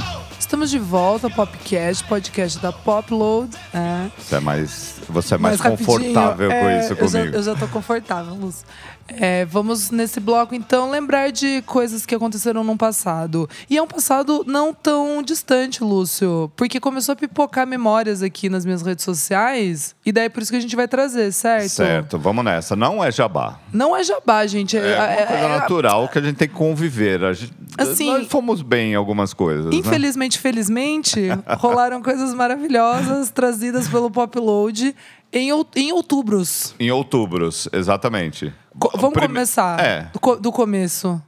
[0.00, 0.36] oh.
[0.38, 3.56] Estamos de volta ao Popcast, podcast da Popload.
[3.74, 4.08] É.
[4.18, 7.36] Você é mais, você é mais, rapidinho, confortável com é, isso eu já- comigo.
[7.36, 8.66] Eu já, tô confortável, Lúcio.
[9.08, 13.48] É, vamos nesse bloco, então, lembrar de coisas que aconteceram no passado.
[13.70, 16.50] E é um passado não tão distante, Lúcio.
[16.56, 19.94] Porque começou a pipocar memórias aqui nas minhas redes sociais.
[20.04, 21.68] E daí é por isso que a gente vai trazer, certo?
[21.68, 22.74] Certo, vamos nessa.
[22.74, 23.60] Não é jabá.
[23.72, 24.76] Não é jabá, gente.
[24.76, 27.24] É uma coisa é- natural que a gente tem que conviver.
[27.24, 29.66] A gente, Assim, nós fomos bem em algumas coisas.
[29.66, 29.70] né?
[29.74, 34.94] Infelizmente, felizmente, rolaram coisas maravilhosas trazidas pelo Popload
[35.32, 36.74] em, em outubros.
[36.78, 38.52] Em outubros, exatamente.
[38.78, 40.02] Co- vamos Prime- começar É.
[40.12, 41.20] do, co- do começo.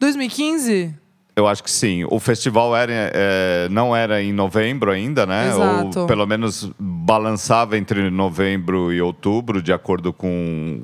[0.00, 0.94] 2015?
[1.36, 2.04] Eu acho que sim.
[2.10, 5.48] O festival era, é, não era em novembro ainda, né?
[5.48, 6.00] Exato.
[6.00, 10.82] Ou pelo menos balançava entre novembro e outubro, de acordo com.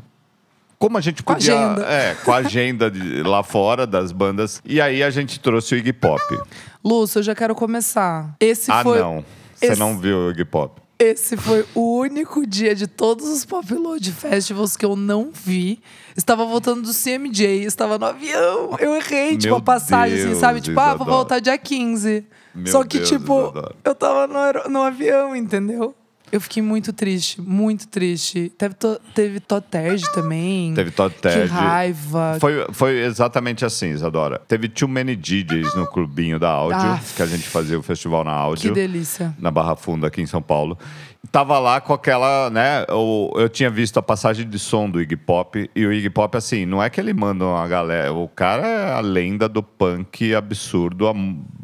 [0.78, 1.54] Como a gente Com a podia.
[1.54, 1.82] agenda.
[1.86, 4.60] É, com a agenda de- lá fora das bandas.
[4.64, 6.20] E aí a gente trouxe o Iggy Pop.
[6.84, 8.34] Lúcio, eu já quero começar.
[8.40, 8.98] Esse ah, foi.
[8.98, 9.24] não.
[9.54, 10.79] Você esse- não viu o Iggy Pop.
[11.00, 15.80] Esse foi o único dia de todos os Popload Festivals que eu não vi.
[16.14, 18.76] Estava voltando do CMJ, estava no avião.
[18.78, 20.60] Eu errei, tipo, Meu a passagem, assim, Deus, sabe?
[20.60, 22.26] Tipo, ah, vou voltar dia 15.
[22.54, 23.74] Meu Só que, Deus, tipo, Isadora.
[23.82, 25.94] eu tava no, no avião, entendeu?
[26.32, 28.52] Eu fiquei muito triste, muito triste.
[28.56, 30.72] Teve, to, teve Toterge também.
[30.74, 32.36] Teve Todd Que raiva.
[32.40, 34.40] Foi, foi exatamente assim, Isadora.
[34.46, 37.14] Teve Too Many DJs no clubinho da áudio, Aff.
[37.16, 38.74] que a gente fazia o festival na Que áudio.
[38.74, 39.34] delícia.
[39.38, 40.78] na Barra Funda, aqui em São Paulo.
[41.30, 42.84] Tava lá com aquela, né?
[42.88, 45.70] Eu, eu tinha visto a passagem de som do Iggy Pop.
[45.76, 48.12] E o Iggy Pop, assim, não é que ele manda uma galera.
[48.12, 51.06] O cara é a lenda do punk absurdo.
[51.06, 51.14] Há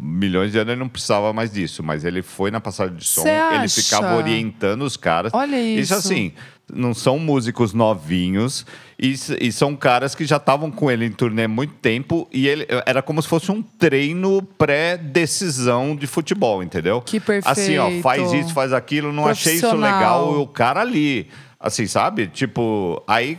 [0.00, 1.82] milhões de anos ele não precisava mais disso.
[1.82, 3.24] Mas ele foi na passagem de som.
[3.26, 5.32] Ele ficava orientando os caras.
[5.34, 5.94] Olha Isso isso.
[5.94, 6.32] assim.
[6.72, 8.66] Não são músicos novinhos
[8.98, 12.48] e, e são caras que já estavam com ele em turnê há muito tempo e
[12.48, 17.00] ele era como se fosse um treino pré-decisão de futebol, entendeu?
[17.00, 18.02] Que Assim, ó, perfeito.
[18.02, 21.28] faz isso, faz aquilo, não achei isso legal, o cara ali.
[21.58, 22.26] Assim, sabe?
[22.26, 23.38] Tipo, aí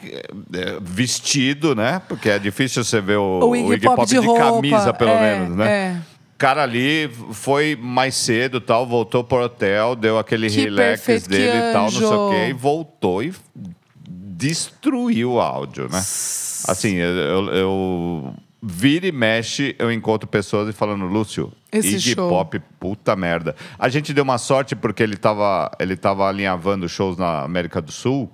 [0.52, 2.02] é, vestido, né?
[2.10, 5.56] Porque é difícil você ver o, O Iggy Pop de roupa, camisa, pelo é, menos,
[5.56, 5.72] né?
[5.72, 6.17] é.
[6.38, 11.30] O cara ali foi mais cedo, tal, voltou pro hotel, deu aquele Que relax perfeito,
[11.30, 12.30] dele e tal, não sei o anjo.
[12.30, 13.34] quê, e voltou e
[14.08, 15.98] destruiu o áudio, né?
[15.98, 22.30] Assim, eu, eu, vira e mexe, eu encontro pessoas e falando, Lúcio, Esse Iggy show.
[22.30, 23.56] Pop, puta merda.
[23.80, 27.92] A gente deu uma sorte porque ele tava, ele tava alinhavando shows na América do
[27.92, 28.32] Sul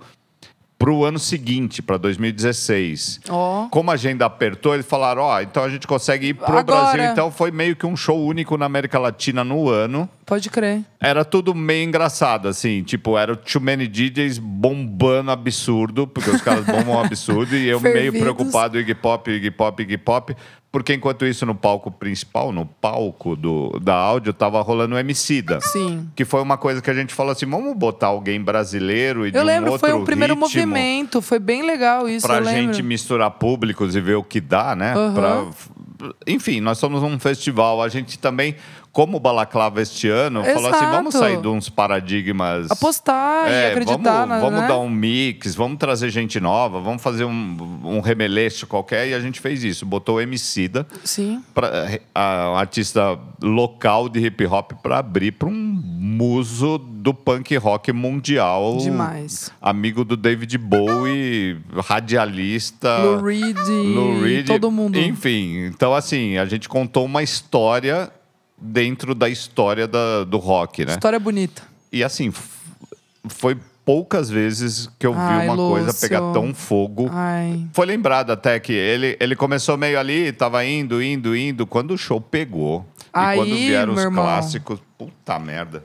[0.83, 3.21] pro ano seguinte, para 2016.
[3.29, 3.69] Ó.
[3.69, 6.91] Como a agenda apertou, eles falaram, ó, então a gente consegue ir pro Agora.
[6.91, 7.03] Brasil.
[7.09, 10.09] Então foi meio que um show único na América Latina no ano.
[10.25, 10.81] Pode crer.
[10.99, 12.83] Era tudo meio engraçado, assim.
[12.83, 17.55] Tipo, era o Too Many DJs bombando absurdo, porque os caras bombam absurdo.
[17.55, 20.35] E eu meio preocupado, Iggy Pop, Iggy Pop, Iggy Pop.
[20.73, 25.61] Porque enquanto isso, no palco principal, no palco do, da áudio, tava rolando o Emicida.
[25.61, 26.09] Sim.
[26.15, 29.37] Que foi uma coisa que a gente falou assim, vamos botar alguém brasileiro e de
[29.37, 31.21] Eu um lembro, outro foi o primeiro movimento.
[31.21, 32.73] Foi bem legal isso, pra eu lembro.
[32.73, 34.95] gente misturar públicos e ver o que dá, né?
[34.95, 35.13] Aham.
[35.13, 37.79] Pra- Enfim, nós somos um festival.
[37.79, 38.55] A gente também,
[38.93, 41.25] como o Balaclava este ano, falou assim: vamos Exato.
[41.31, 42.69] sair de uns paradigmas.
[42.71, 44.67] Apostar e É, acreditar vamos, na- vamos né?
[44.67, 49.07] dar um mix, vamos trazer gente nova, vamos fazer um, um remeleixo qualquer.
[49.07, 49.83] E a gente fez isso.
[49.85, 51.43] Botou o Emicida, Sim.
[51.55, 51.69] pra,
[52.13, 57.91] a, um artista local de hip hop, para abrir para um muso do punk rock
[57.91, 58.77] mundial.
[58.77, 59.51] Demais.
[59.59, 62.97] Amigo do David Bowie, radialista.
[62.99, 64.99] Lou Reed, Lou Reed, todo mundo.
[64.99, 68.11] Enfim, então assim, a gente contou uma história
[68.63, 70.93] dentro da história da- do rock, né?
[70.93, 71.61] História bonita.
[71.91, 72.31] E assim,
[73.27, 76.01] foi poucas vezes que eu vi Ai, uma coisa Lúcio.
[76.01, 77.09] pegar tão fogo.
[77.11, 77.67] Ai.
[77.73, 81.67] Foi lembrado até que ele, ele começou meio ali, tava indo, indo, indo.
[81.67, 84.23] Quando o show pegou, Aí, e quando vieram os irmão.
[84.23, 85.83] clássicos, puta merda.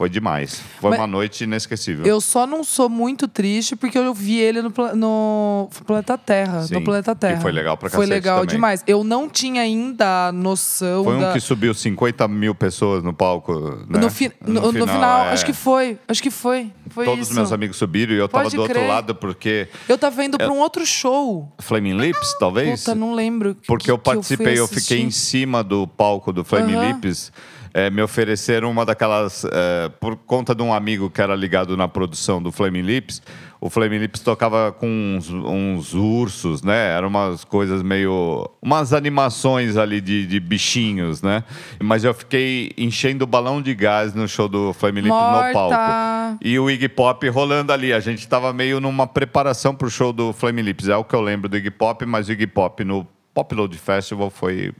[0.00, 0.62] Foi demais.
[0.80, 2.06] Foi Mas- uma noite inesquecível.
[2.06, 6.62] Eu só não sou muito triste porque eu vi ele no, no Planeta Terra.
[6.62, 7.38] Sim, no Planeta que Terra.
[7.42, 8.54] foi legal pra Foi cacete legal também.
[8.54, 8.82] demais.
[8.86, 11.34] Eu não tinha ainda a noção Foi um da...
[11.34, 13.52] que subiu 50 mil pessoas no palco.
[13.86, 14.00] Né?
[14.00, 15.32] No, fi- no- no final, é.
[15.34, 15.98] acho que foi.
[16.08, 16.72] Acho que foi.
[16.88, 17.32] Foi Todos isso.
[17.32, 18.88] os meus amigos subiram e eu tava Pode do outro crer.
[18.88, 19.68] lado porque.
[19.86, 21.46] Eu tava indo pra um outro show.
[21.58, 22.80] Flaming Lips, talvez?
[22.84, 23.54] Puta, não lembro.
[23.54, 26.86] que- Porque que eu participei, fui eu, fiquei em cima do palco do Flaming.
[26.94, 27.30] Lips.
[27.72, 29.44] É, me ofereceram uma daquelas.
[29.44, 33.22] é, por conta de um amigo que era ligado na produção do Flaming Lips.
[33.60, 36.96] O Flaming Lips tocava com uns, uns ursos, né?
[36.96, 38.50] Eram umas coisas meio.
[38.62, 41.44] umas animações ali de, de bichinhos, né?
[41.78, 46.38] Mas eu fiquei enchendo o balão de gás no show do Flaming Lips no palco.
[46.40, 47.92] E o Iggy Pop rolando ali.
[47.92, 50.88] A gente tava meio numa preparação pro show do Flaming Lips.
[50.88, 53.76] É o que eu lembro do Iggy Pop, mas o Iggy Pop no Pop Load
[53.76, 54.72] Festival foi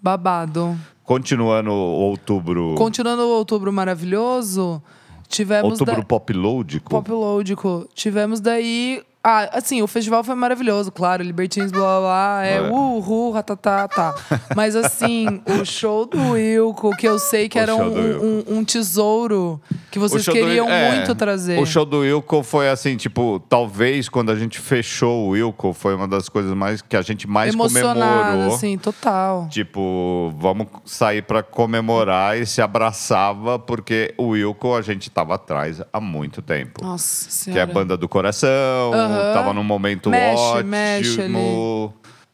[0.00, 0.78] Babado.
[1.08, 1.74] Continuando o
[2.10, 2.74] outubro.
[2.76, 4.82] Continuando o outubro maravilhoso,
[5.26, 5.72] tivemos...
[5.72, 6.90] outubro da- Pop Loadico.
[6.90, 7.88] Pop Lódico.
[7.94, 9.02] Tivemos daí.
[9.22, 11.22] Ah, assim, o festival foi maravilhoso, claro.
[11.22, 12.46] Libertines, blá blá blá.
[12.46, 12.60] É, É.
[12.62, 14.14] uhul, ratatá, tá.
[14.56, 19.60] Mas assim, o show do Wilco, que eu sei que era um, um- um tesouro
[19.90, 21.58] que vocês queriam é, muito trazer.
[21.60, 25.94] O show do Wilco foi assim, tipo, talvez quando a gente fechou o Wilco, foi
[25.94, 28.00] uma das coisas mais que a gente mais Emocionado,
[28.30, 28.54] comemorou.
[28.54, 29.48] assim, total.
[29.50, 35.82] Tipo, vamos sair pra comemorar e se abraçava, porque o Wilco a gente tava atrás
[35.92, 36.82] há muito tempo.
[36.84, 37.60] Nossa Que senhora.
[37.60, 39.32] é a banda do coração, Aham.
[39.34, 40.70] tava num momento Mexe, ótimo.
[40.70, 41.32] mexe ali.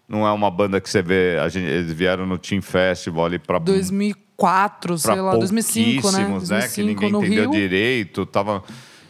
[0.09, 1.39] Não é uma banda que você vê.
[1.43, 6.01] A gente, eles vieram no Team Festival ali pra 2004, sei pra lá, 2005, né?
[6.03, 6.57] pouquíssimos, né?
[6.69, 7.61] Que 2005 ninguém entendeu Rio.
[7.61, 8.27] direito.
[8.27, 8.63] Tava...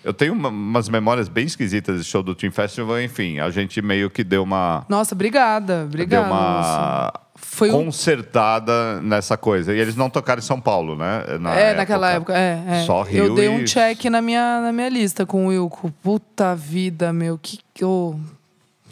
[0.04, 3.80] Eu tenho uma- umas memórias bem esquisitas de show do Team Festival, enfim, a gente
[3.80, 4.84] meio que deu uma.
[4.86, 5.76] Nossa, obrigada.
[5.78, 6.26] deu Obrigada.
[6.26, 7.12] uma
[7.54, 9.72] Foi um- consertada nessa coisa.
[9.74, 11.22] E eles não tocaram em São Paulo, né?
[11.40, 12.36] Na é, naquela época.
[12.36, 12.84] É, é.
[12.84, 15.92] Só Rio Eu dei e- um check na minha, na minha lista com o Wilco.
[16.02, 17.38] Puta vida, meu.
[17.40, 18.18] Que que eu.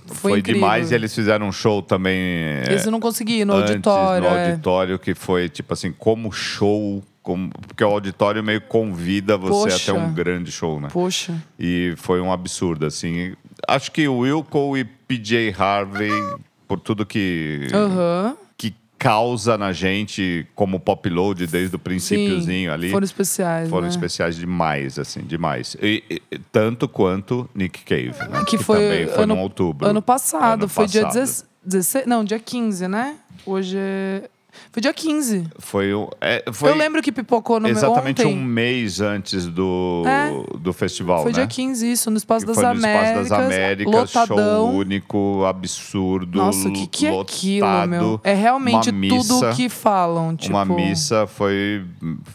[0.06, 2.14] Foi, Foi, demais e eles fizeram um show também.
[2.18, 4.28] é, Esse eu não consegui, no antes, auditório.
[4.30, 4.50] No é.
[4.50, 7.02] auditório, que foi tipo assim, como show.
[7.22, 9.92] Como, porque o auditório meio convida você Poxa.
[9.92, 10.88] a ter um grande show, né?
[10.92, 11.32] Poxa.
[11.56, 13.34] E foi um absurdo, assim.
[13.68, 16.10] Acho que o Wilco e PJ Harvey,
[16.66, 18.36] por tudo que, Aham.
[19.02, 22.90] Que causa na gente como pop load desde o princípiozinho Sim, ali.
[22.90, 23.68] Foram especiais.
[23.68, 23.88] foram né?
[23.88, 25.76] especiais demais, assim, demais.
[25.82, 28.44] E, e- tanto quanto Nick Cave, né?
[28.46, 29.88] Que foi, também foi ano, no outubro.
[29.88, 30.62] Ano passado.
[30.62, 31.20] Ano foi dia passado.
[31.20, 32.06] 16, 16.
[32.06, 33.16] Não, dia 15, né?
[33.44, 34.30] Hoje é.
[34.70, 35.46] Foi dia 15.
[35.58, 38.34] Foi, o- é, foi Eu lembro que pipocou no meu exatamente ontem.
[38.36, 40.58] um mês antes do, É.
[40.58, 41.38] do festival, Foi né?
[41.38, 44.36] dia 15, isso, no Espaço, das, no Américas, Espaço das Américas, lotadão.
[44.36, 48.20] show único, absurdo, Nossa, o que, que é aquilo, meu?
[48.22, 50.36] É realmente missa, tudo o que falam.
[50.36, 51.84] Tipo, Uma missa foi,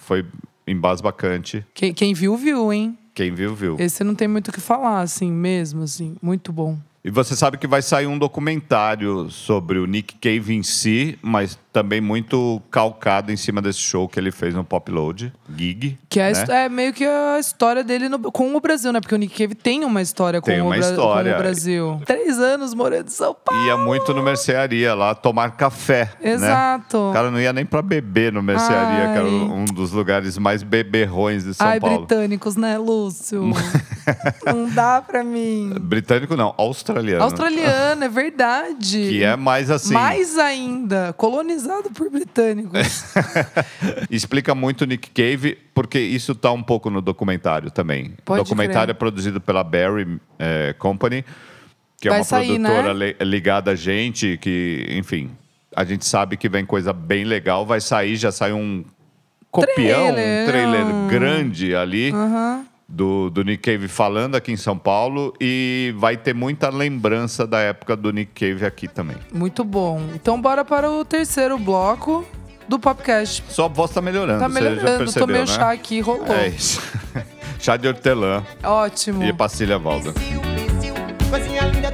[0.02, 0.26] foi
[0.68, 1.66] embasbacante.
[1.74, 2.98] Quem, quem viu, viu, hein?
[3.14, 3.76] Quem viu, viu.
[3.80, 6.16] Esse não tem muito o que falar, assim, mesmo, assim.
[6.22, 6.78] Muito bom.
[7.06, 11.58] E você sabe que vai sair um documentário sobre o Nick Cave em si, mas
[11.72, 15.98] também muito calcado em cima desse show que ele fez no Pop Load, Gig.
[16.10, 16.66] Que é, né?
[16.66, 19.00] é meio que a história dele no- com o Brasil, né?
[19.00, 21.32] Porque o Nick Cave tem uma história com, Tem o, uma Bra- história.
[21.34, 22.02] com o Brasil.
[22.06, 23.66] Três anos morando em São Paulo.
[23.66, 26.12] Ia muito no mercearia lá tomar café.
[26.22, 26.32] né?
[26.32, 26.98] Exato.
[27.12, 29.30] O cara não ia nem pra beber no mercearia, que era Ai.
[29.30, 32.00] um dos lugares mais beberrões de São Ai, Paulo.
[32.00, 33.52] britânicos, né, Lúcio?
[34.46, 35.74] não dá pra mim.
[35.80, 37.24] Britânico não, australiano.
[37.24, 39.10] Australiano, é verdade.
[39.10, 39.94] Que é mais assim.
[39.94, 43.04] Mais ainda, colonizado por britânicos.
[44.10, 48.14] Explica muito Nick Cave, porque isso tá um pouco no documentário também.
[48.26, 48.96] Pode o documentário crer.
[48.96, 51.24] é produzido pela Barry eh, Company,
[52.00, 53.16] que é Vai uma sair, produtora né?
[53.20, 55.32] li- ligada a gente, que, enfim,
[55.76, 57.66] a gente sabe que vem coisa bem legal.
[57.66, 58.84] Vai sair, já saiu um
[59.52, 62.12] copião, Trailer, um trailer grande ali.
[62.90, 67.60] Do, do Nick Cave falando aqui em São Paulo e vai ter muita lembrança da
[67.60, 69.18] época do Nick Cave aqui também.
[69.34, 70.02] Muito bom.
[70.16, 72.26] Então, bora para o terceiro bloco
[72.68, 73.44] do Popcast.
[73.50, 75.48] Sua voz tá melhorando, Tá você já melhorando, percebeu, tomei o né?
[75.48, 76.28] chá aqui, rolou.
[76.34, 76.82] É isso.
[77.60, 79.24] Chá de hortelã Ótimo.
[79.24, 80.14] e pastilha Valda.
[81.74, 81.87] Linda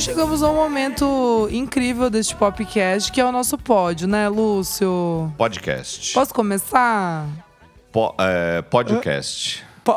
[0.00, 5.30] Então chegamos ao momento incrível deste podcast, que é o nosso pódio, né, Lúcio?
[5.36, 6.14] Podcast.
[6.14, 7.26] Posso começar?
[7.92, 9.62] Po- é, podcast.
[9.84, 9.94] Po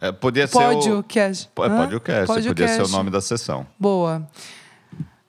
[0.00, 0.60] É, podia ser o...
[0.60, 1.44] Podcast.
[1.46, 2.26] É, podcast.
[2.26, 3.64] Podia ser o nome da sessão.
[3.78, 4.26] Boa.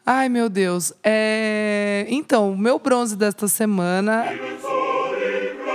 [0.04, 0.92] Ai, meu Deus.
[1.04, 2.08] É...
[2.10, 4.26] Então, o meu bronze desta semana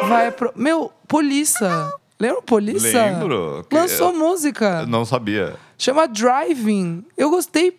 [0.09, 0.53] vai pro...
[0.57, 1.71] Meu, Polícia.
[2.19, 3.13] Lembra Polícia?
[3.13, 3.65] Lembro.
[3.73, 4.85] Lançou música.
[4.87, 5.55] Não sabia.
[5.79, 7.05] Chama Driving.
[7.17, 7.79] Eu gostei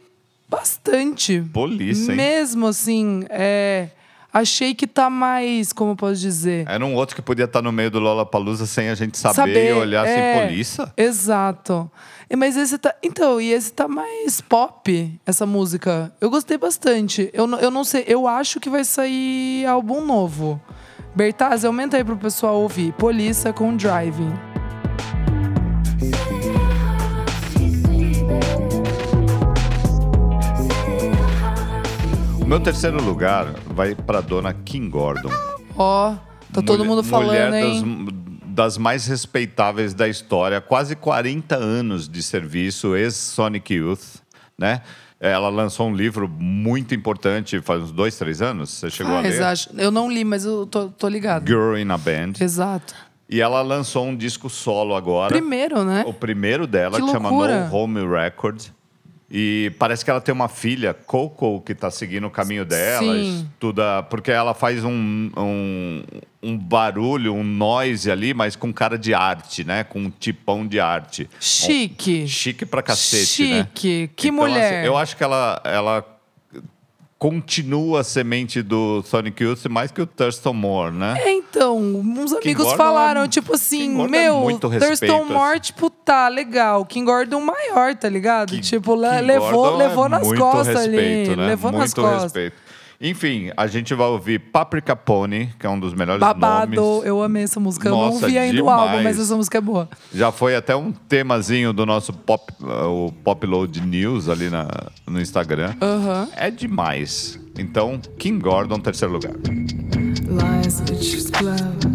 [0.52, 1.42] bastante.
[1.54, 2.18] Polícia, hein?
[2.18, 3.88] Mesmo assim, é...
[4.34, 6.66] Achei que tá mais, como eu posso dizer?
[6.66, 9.70] Era um outro que podia estar no meio do Lollapalooza sem a gente saber, Saber,
[9.72, 10.36] e olhar é.
[10.40, 10.94] assim, polícia?
[10.96, 11.92] Exato.
[12.38, 12.96] Mas esse tá.
[13.04, 16.14] Então, e esse tá mais pop, essa música.
[16.22, 17.30] Eu gostei bastante.
[17.34, 20.62] Eu, não- eu não sei, eu acho que vai sair álbum novo.
[21.14, 22.94] Bertaz, aumenta aí pro pessoal ouvir.
[22.94, 24.51] Polícia com Driving.
[32.52, 35.30] Meu terceiro lugar vai pra dona Kim Gordon.
[35.78, 36.16] Ó,
[36.52, 38.06] tá todo Mulher- mundo falando, mulher hein?
[38.44, 44.18] Das, das mais respeitáveis da história, quase 40 anos de serviço, ex-Sonic Youth,
[44.60, 44.82] né?
[45.18, 48.70] Ela lançou um livro muito importante faz uns dois, três anos.
[48.72, 49.30] Você chegou a Ah, ler?
[49.30, 49.70] exato.
[49.78, 51.48] Eu não li, mas eu tô, tô ligado.
[51.48, 52.34] Girl in a Band.
[52.42, 52.94] Exato.
[53.30, 55.30] E ela lançou um disco solo agora.
[55.30, 56.04] Primeiro, né?
[56.06, 57.30] O primeiro dela, Que que, chama.
[57.32, 58.62] No Home Record.
[59.34, 63.00] E parece que ela tem uma filha, Coco, que tá seguindo o caminho dela.
[63.02, 63.48] Sim.
[63.54, 66.04] Estuda, porque ela faz um, um,
[66.44, 69.86] um barulho, um noise ali, mas com cara de arte, né?
[69.86, 71.30] Com um tipão de arte.
[71.39, 72.24] Chique.
[72.24, 73.60] Um- chique pra cacete, né?
[73.63, 74.10] Chique.
[74.17, 74.80] Que Então, mulher.
[74.80, 76.06] assim, eu acho que ela, ela
[77.21, 81.21] continua a semente do Sonic Youth mais que o Thurston Moore, né?
[81.23, 85.34] É, então, uns amigos Gordon falaram, é- tipo assim, é meu, respeito, Thurston assim.
[85.34, 86.84] Moore, tipo, tá legal.
[86.84, 88.49] King Gordon maior, tá ligado?
[88.49, 91.39] Kim- tipo, Kim levou, Gordon levou é nas costas respeito, ali.
[91.41, 91.47] Né?
[91.49, 92.23] Levou muito nas costas.
[92.23, 92.55] respeito.
[93.02, 97.08] Enfim, a gente vai ouvir Paprika Pony, que é um dos melhores Babado, nomes.
[97.08, 97.88] eu amei essa música.
[97.88, 99.90] eu não Nossa, vi ainda o álbum, mas essa música é boa.
[100.14, 104.68] Já foi até um temazinho do nosso pop, uh, o Pop Load News ali na,
[105.08, 105.74] no Instagram.
[106.36, 107.40] É demais.
[107.58, 109.34] Então, Kim Gordon, terceiro lugar.
[109.34, 111.90] Lies explode.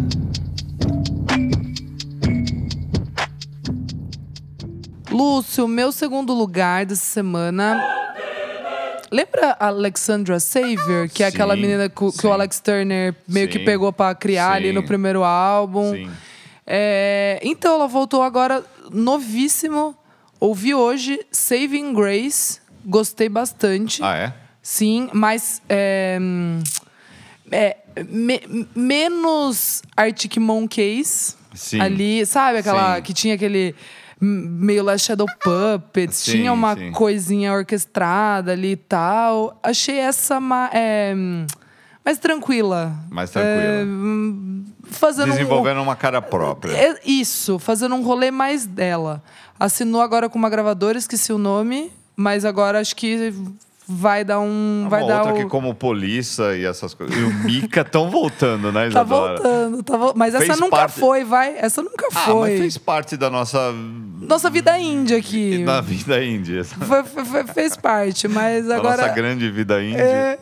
[5.09, 8.06] Lúcio, meu segundo lugar dessa semana.
[9.11, 12.27] Lembra a Alexandra Savior, que é aquela Sim, menina que, o- que sim.
[12.27, 15.91] o Alex Turner meio que Sim, pegou pra criar ali no primeiro álbum?
[15.93, 16.09] Sim.
[16.65, 19.95] É, então, ela voltou agora novíssimo.
[20.39, 22.59] Ouvi hoje Saving Grace.
[22.85, 24.03] Gostei bastante.
[24.03, 24.33] Ah, é?
[24.61, 26.19] Sim, mas é,
[27.51, 27.77] é,
[28.09, 31.79] me- menos Arctic Monkeys Sim.
[31.79, 32.59] ali, sabe?
[32.59, 33.73] Aquela que tinha aquele
[34.19, 36.91] meio Last Shadow Puppets, Sim, tinha uma sim.
[36.91, 39.59] coisinha orquestrada ali e tal.
[39.61, 41.13] Achei essa ma- é,
[42.03, 42.93] mais tranquila.
[43.09, 43.55] Mais tranquila.
[43.63, 43.85] É,
[44.91, 46.71] fazendo um- Desenvolvendo uma cara própria.
[46.71, 49.21] É isso, fazendo um rolê mais dela.
[49.59, 53.33] Assinou agora com uma gravadora, esqueci o nome, mas agora acho que
[53.87, 54.81] vai dar um.
[54.81, 55.37] Uma vai dar outra o...
[55.37, 57.15] que como Polícia e essas coisas.
[57.17, 59.33] E o Mika estão voltando, né, Tá Isadora?
[59.41, 61.55] voltando, tá vol- mas essa Fez nunca parte- foi, vai.
[61.57, 62.49] Essa nunca Ah, foi.
[62.51, 63.71] mas fez parte da nossa,
[64.21, 65.63] Nossa vida índia aqui.
[65.65, 66.63] da vida índia.
[66.63, 68.97] Foi- foi- fez parte, mas Da agora.
[69.03, 70.01] nossa grande vida índia.
[70.01, 70.39] É.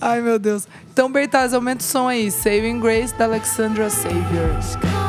[0.00, 0.68] Ai, meu Deus.
[0.92, 2.30] Então, Bertaz, aumenta o som aí.
[2.30, 4.99] Saving Grace, da Alexandra Savior.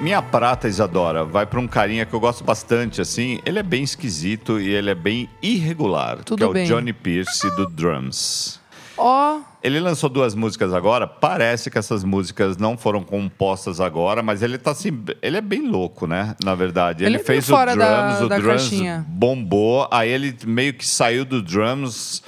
[0.00, 3.40] Minha prata, Isadora, vai pra um carinha que eu gosto bastante, assim.
[3.44, 6.18] Ele é bem esquisito e ele é bem irregular.
[6.22, 6.66] Tudo que é o bem.
[6.66, 8.60] Johnny Pierce do Drums.
[8.96, 11.06] Ó, Ele lançou duas músicas agora.
[11.06, 15.02] Parece que essas músicas não foram compostas agora, mas ele tá assim.
[15.20, 16.34] Ele é bem louco, né?
[16.44, 17.02] Na verdade.
[17.04, 19.04] Ele Ele, é fez bem o drums, da- o da drums caixinha.
[19.08, 19.88] bombou.
[19.90, 22.22] Aí ele meio que saiu do drums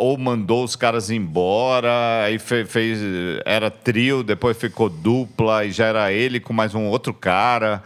[0.00, 2.22] ou mandou os caras embora.
[2.24, 2.98] Aí fe- fez.
[3.44, 7.82] Era trio, depois ficou dupla, e já era ele com mais um outro cara.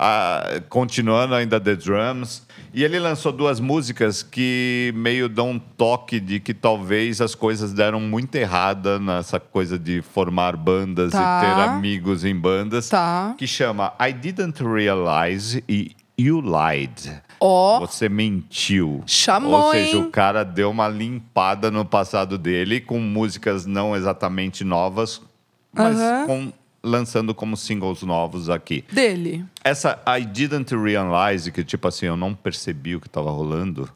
[0.00, 2.46] ah, continuando ainda The Drums.
[2.72, 7.72] E ele lançou duas músicas que meio dão um toque de que talvez as coisas
[7.72, 11.40] deram muito errada nessa coisa de formar bandas Tá.
[11.42, 12.88] e ter amigos em bandas.
[12.88, 13.34] Tá.
[13.36, 17.20] Que chama I Didn't Realize e You Lied.
[17.40, 17.80] Ó.
[17.80, 19.02] Você mentiu.
[19.06, 20.02] Chamou, Ou seja, hein?
[20.04, 25.20] o cara deu uma limpada no passado dele com músicas não exatamente novas,
[25.72, 25.96] mas
[26.26, 28.84] com- lançando como singles novos aqui.
[28.92, 29.44] Dele.
[29.64, 33.88] Essa I didn't realize, que tipo assim, eu não percebi o que estava rolando.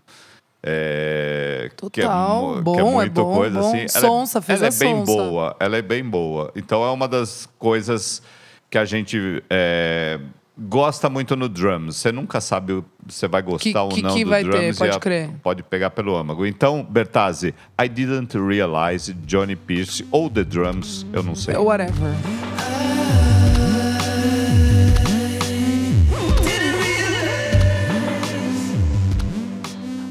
[0.64, 2.54] É, que é, Total.
[2.56, 3.66] que Bom, é é muito bom, coisa bom.
[3.68, 3.78] assim.
[3.78, 5.12] Ela é- Sonsa, fez ela é bem sonsa.
[5.12, 6.52] boa, ela é bem boa.
[6.54, 8.22] Então é uma das coisas
[8.70, 10.20] que a gente é,
[10.58, 11.96] gosta muito no drums.
[11.96, 14.76] Você nunca sabe se vai gostar Que- ou que- não que do vai ter, drums.
[14.76, 15.30] e pode crer.
[15.42, 16.44] Pode pegar pelo âmago.
[16.46, 21.56] Então, Bertazzi, I didn't realize Johnny Pierce ou The Drums, eu não sei.
[21.56, 22.12] Whatever.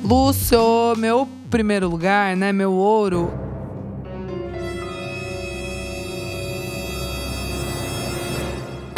[0.04, 2.52] Lúcio, meu primeiro lugar, né?
[2.52, 3.32] Meu ouro.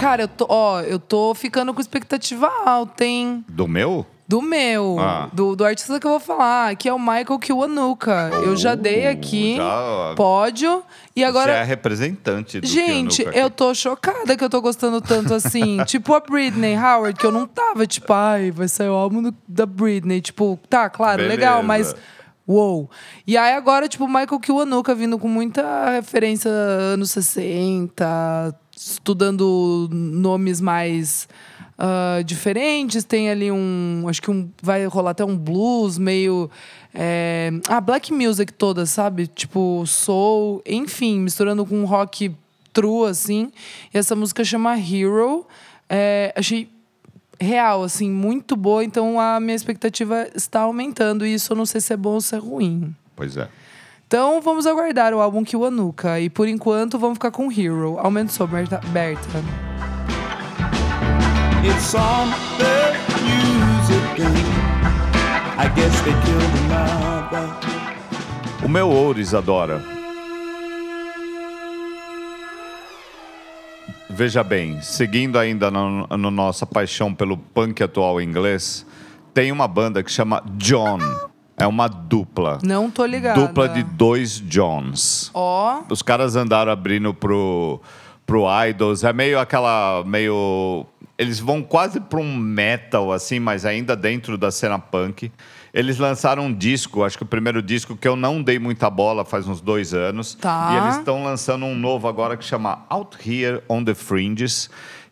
[0.04, 3.44] Cara, eu tô, ó, eu tô ficando com expectativa alta, hein?
[3.48, 4.06] Do meu?
[4.28, 5.30] Do meu, Ah.
[5.32, 8.32] do, do artista que eu vou falar, que é o Michael Kiwanuka.
[8.44, 10.82] eu já dei aqui já- pódio
[11.16, 15.00] e agora Você é representante do Gente, Kiwanuka eu tô chocada que eu tô gostando
[15.02, 15.78] tanto assim.
[15.86, 19.36] tipo a Britney Howard, que eu não tava, tipo, ai, vai sair o álbum do-
[19.48, 20.20] da Britney.
[20.22, 21.36] Tipo, tá, claro, Beleza.
[21.36, 21.96] legal, mas.
[22.46, 22.90] Uou!
[23.26, 28.54] E aí agora, tipo, o Michael Kiwanuka vindo com muita referência anos 60,
[28.92, 31.28] estudando nomes mais
[31.78, 33.04] ah, diferentes.
[33.04, 34.06] Tem ali um.
[34.08, 36.50] Acho que um, vai rolar até um blues meio.
[36.94, 39.28] É, a black music toda, sabe?
[39.28, 42.34] Tipo, soul, enfim, misturando com rock
[42.72, 43.52] true, assim.
[43.94, 45.46] E essa música chama Hero.
[45.90, 46.70] É, achei
[47.40, 48.84] real, assim, muito boa.
[48.84, 51.26] Então a minha expectativa está aumentando.
[51.26, 52.96] E isso eu não sei se é bom ou se é ruim.
[53.16, 53.50] Pois é.
[54.14, 56.20] Então vamos aguardar o álbum Kiwanuka.
[56.20, 57.98] E por enquanto vamos ficar com Hero.
[57.98, 58.80] Aumenta o som, Berta.
[58.90, 59.40] Berta.
[61.66, 62.92] It's on the
[63.24, 64.46] news again.
[65.58, 67.50] I guess they killed another.
[68.64, 69.84] O meu ouro, Isadora.
[74.08, 78.86] Veja bem, seguindo ainda no, no nossa paixão pelo punk atual inglês,
[79.34, 81.00] tem uma banda que chama John.
[81.58, 82.58] É uma dupla.
[82.64, 83.40] Não tô ligada.
[83.40, 85.30] Dupla de dois Johns.
[85.34, 87.80] Ó, Os caras andaram abrindo pro,
[88.26, 89.04] pro Idols.
[89.04, 90.04] É meio aquela.
[90.06, 90.86] meio.
[91.18, 95.32] Eles vão quase pra um metal, assim, mas ainda dentro da cena punk.
[95.72, 99.24] Eles lançaram um disco, acho que o primeiro disco que eu não dei muita bola
[99.24, 100.34] faz uns dois anos.
[100.36, 100.72] Tá.
[100.74, 104.70] E eles estão lançando um novo agora que chama Out Here on the Fringes,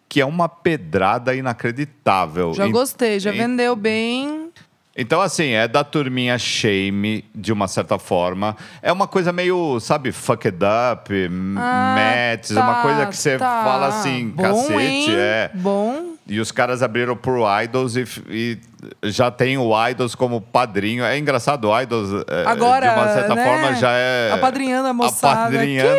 [0.10, 2.54] que é uma pedrada inacreditável.
[2.54, 4.51] já gostei, já em- vendeu bem.
[4.98, 8.56] Então, assim, é da turminha Shame, de uma certa forma.
[8.82, 11.12] É uma coisa meio, sabe, fuck it up,
[11.58, 13.64] Ah, Mets, tá, uma coisa que você tá.
[13.64, 15.16] fala assim, Bom, cacete, hein?
[15.18, 15.52] é.
[15.54, 16.12] Bom.
[16.28, 18.58] E os caras abriram pro Idols e, e
[19.04, 21.04] já tem o Idols como padrinho.
[21.04, 23.44] É engraçado, o Idols, é, Agora, de uma certa né?
[23.44, 24.32] forma, já é...
[24.32, 25.42] Apadrinhando a moçada.
[25.42, 25.90] Apadrinhando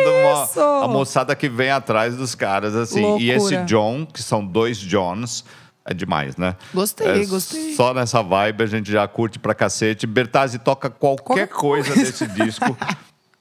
[0.53, 3.17] Que uma- a moçada que vem atrás dos caras, assim.
[3.19, 3.65] E esse Loucura.
[3.65, 5.43] John, que são dois Johns,
[5.85, 6.55] é demais, né?
[6.73, 7.75] Gostei, é, gostei.
[7.75, 10.07] Só nessa vibe a gente já curte pra cacete.
[10.07, 12.77] Bertazzi toca qualquer, coisa, coisa desse disco,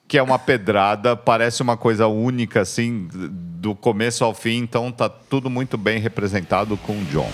[0.09, 4.57] que é uma pedrada, parece uma coisa única, assim, do começo ao fim.
[4.59, 7.31] Então tá tudo muito bem representado com o John.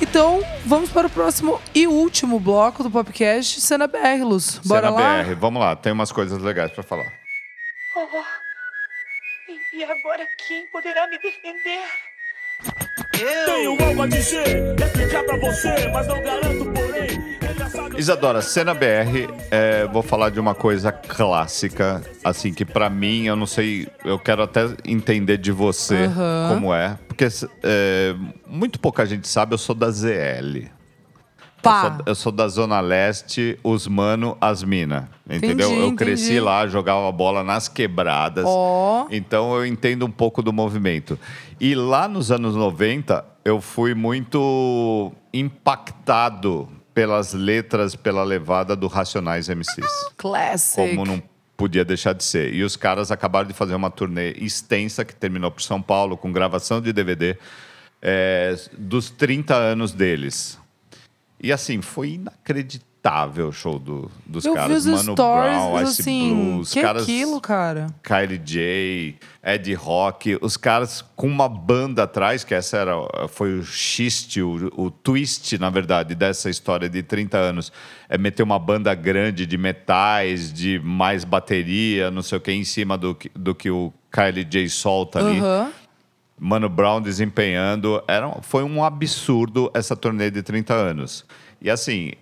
[0.00, 4.60] Então, vamos para o próximo e último bloco do podcast, Cena BR, Luz.
[4.66, 5.22] Bora Cena lá?
[5.22, 7.10] BR, vamos lá, tem umas coisas legais pra falar.
[9.72, 11.80] E agora quem poderá me defender?
[13.46, 17.47] Tenho algo a dizer, explicar pra você, mas não garanto, porém.
[17.96, 23.34] Isadora, cena BR, é, vou falar de uma coisa clássica, assim, que pra mim, eu
[23.34, 26.48] não sei, eu quero até entender de você Aham.
[26.54, 27.26] como é, porque
[27.62, 28.14] é,
[28.46, 30.68] muito pouca gente sabe, eu sou da ZL.
[31.58, 31.80] Eu Pá.
[31.96, 35.08] sou, eu sou da Zona Leste, os mano, as mina.
[35.28, 35.68] Entendeu?
[35.72, 36.40] Entendi, eu cresci entendi.
[36.40, 38.44] lá, jogava bola nas quebradas.
[38.46, 39.08] Ó.
[39.10, 41.18] Então eu entendo um pouco do movimento.
[41.60, 46.68] E lá nos anos 90, eu fui muito impactado
[46.98, 49.86] pelas letras, pela levada do Racionais MCs.
[50.16, 50.96] Classic.
[50.96, 51.22] Como não
[51.56, 52.52] podia deixar de ser.
[52.52, 56.32] E os caras acabaram de fazer uma turnê extensa que terminou por São Paulo, com
[56.32, 57.38] gravação de DVD,
[58.02, 60.58] é, dos 30 anos deles.
[61.40, 62.87] E assim, foi inacreditável
[63.46, 64.84] o show do, dos Eu caras.
[64.84, 67.86] vi os Mano stories, Brown, Ice assim, Blues, que caras aquilo, cara?
[68.02, 72.92] Kylie J, Ed Rock, os caras com uma banda atrás, que essa era,
[73.28, 77.72] foi o xiste, o, o twist, na verdade, dessa história de 30 anos.
[78.08, 82.64] É meter uma banda grande de metais, de mais bateria, não sei o que, em
[82.64, 85.38] cima do, que- do que o Kylie J solta ali.
[85.38, 85.70] Aham.
[86.40, 88.02] Mano Brown desempenhando.
[88.06, 91.24] Era, foi um absurdo essa turnê de 30 anos.
[91.60, 92.12] E assim,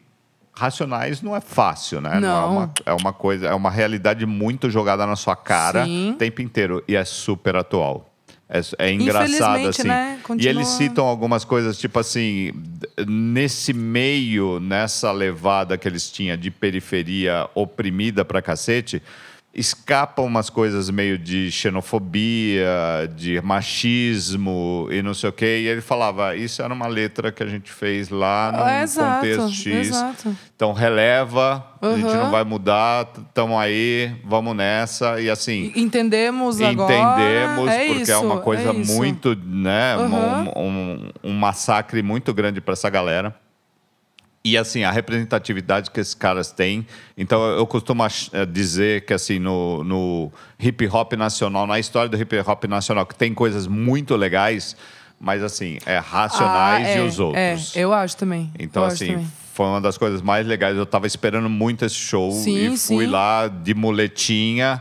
[0.59, 2.17] Racionais não é fácil, né?
[2.17, 2.53] é, Não.
[2.53, 6.13] uma, é uma coisa, é uma realidade muito jogada na sua cara Sim.
[6.13, 6.83] o tempo inteiro.
[6.89, 8.11] E é super atual.
[8.49, 9.89] É, é engraçado, assim.
[9.89, 10.17] né?
[10.19, 12.53] E Continua- eles citam algumas coisas, tipo assim,
[13.07, 19.03] nesse meio, nessa levada que eles tinham de periferia oprimida pra cacete,
[19.59, 25.61] escapam umas coisas meio de xenofobia, de machismo e não sei o quê.
[25.63, 29.51] E ele falava, isso era uma letra que a gente fez lá no É, contexto
[29.51, 29.67] X.
[29.89, 30.37] exato.
[30.55, 32.15] Então releva, a gente Uhum.
[32.17, 35.21] não vai mudar, estamos aí, vamos nessa.
[35.21, 36.95] E assim, Entendemos agora.
[36.95, 38.93] entendemos, é porque isso, é uma coisa isso.
[38.95, 39.97] muito, né?
[39.97, 40.51] Uhum.
[40.57, 43.35] Um, um- um massacre muito grande para essa galera.
[44.47, 46.87] E assim, a representatividade que esses caras têm.
[47.19, 52.17] Então, eu costumo eh, dizer que assim, no, no hip hop nacional, na história do
[52.17, 54.77] hip hop nacional, que tem coisas muito legais,
[55.19, 57.77] mas assim, é racionais Ah, e é, os outros.
[57.77, 58.53] É, eu acho também.
[58.57, 59.33] Então, eu assim, também.
[59.53, 60.77] foi uma das coisas mais legais.
[60.77, 63.11] Eu tava esperando muito esse show Sim, e fui sim.
[63.11, 64.81] lá de muletinha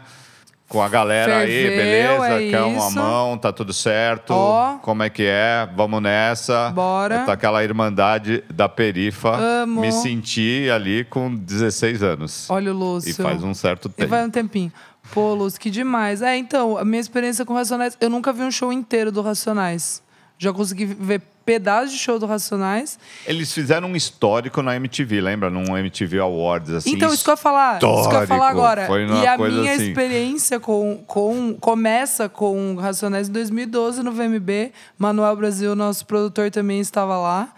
[0.75, 2.57] com a galera aí, Ferveu, beleza?
[2.57, 2.95] é isso.
[2.95, 4.31] mão, tá tudo certo.
[4.31, 4.77] Ó.
[4.79, 5.69] Como é que é?
[5.73, 6.69] Vamos nessa.
[6.71, 7.19] Bora.
[7.19, 9.37] Tá aquela irmandade da perifa.
[9.37, 9.79] Amo.
[9.79, 12.49] Me senti ali com 16 anos.
[12.49, 13.09] Olha o Lúcio.
[13.09, 14.09] E faz um certo E tempo.
[14.09, 14.69] vai um tempinho.
[15.13, 16.21] Pô, Lúcio, que demais.
[16.21, 17.95] É, então, a minha experiência com Racionais...
[18.01, 20.03] Eu nunca vi um show inteiro do Racionais.
[20.37, 22.97] Já consegui ver pedaços de show do Racionais.
[23.25, 25.49] Eles fizeram um histórico na MTV, lembra?
[25.49, 26.93] Num MTV Awards, assim.
[26.93, 27.77] então, isso que eu ia falar.
[27.77, 28.87] Isso que eu ia falar agora.
[28.87, 29.89] Foi e a minha assim.
[29.89, 31.55] experiência com, com...
[31.59, 34.71] Começa com Racionais em 2012, no VMB.
[34.97, 37.53] Manuel Brasil, nosso produtor, também estava lá.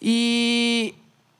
[0.00, 0.94] E...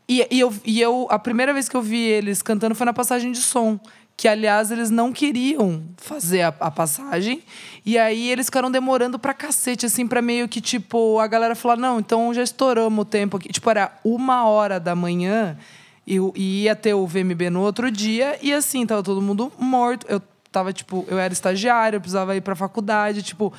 [0.09, 2.93] E, e eu, e eu, a primeira vez que eu vi eles cantando foi na
[2.93, 3.81] passagem de som.
[4.23, 7.43] Que, aliás, eles não queriam fazer a, a passagem.
[7.85, 11.77] E aí eles ficaram demorando pra cacete, assim, pra meio que, tipo, a galera falar,
[11.77, 13.49] não, então já estouramos o tempo aqui.
[13.49, 15.59] Tipo, era uma hora da manhã
[16.07, 18.39] e, ia ter o VMB no outro dia.
[18.41, 20.07] E assim, tava todo mundo morto.
[20.09, 23.53] Eu tava, tipo, eu era estagiária, eu precisava ir pra faculdade, tipo,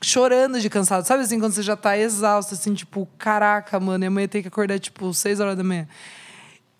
[0.00, 1.04] chorando de cansado.
[1.04, 4.48] Sabe assim, quando você já tá exausto, assim, tipo, caraca, mano, e amanhã tem que
[4.48, 5.86] acordar, tipo, seis horas da manhã.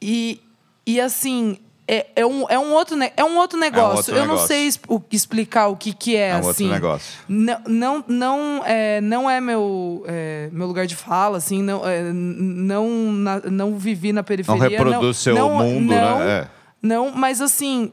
[0.00, 0.40] E,
[0.86, 1.58] e assim,
[1.88, 3.96] é, é, um, é, um outro, é um outro negócio.
[3.98, 4.48] outro eu não negócio.
[4.48, 6.68] sei es- o- explicar o que, que é, É um outro assim.
[6.68, 7.18] negócio.
[7.28, 12.02] Não, não, não, é, não é meu, é, meu lugar de fala, assim, não, é,
[12.12, 14.68] não, na- não vivi na periferia.
[14.68, 16.38] reproduz seu não, mundo, não, né?
[16.40, 16.48] É.
[16.82, 17.92] Não, mas assim,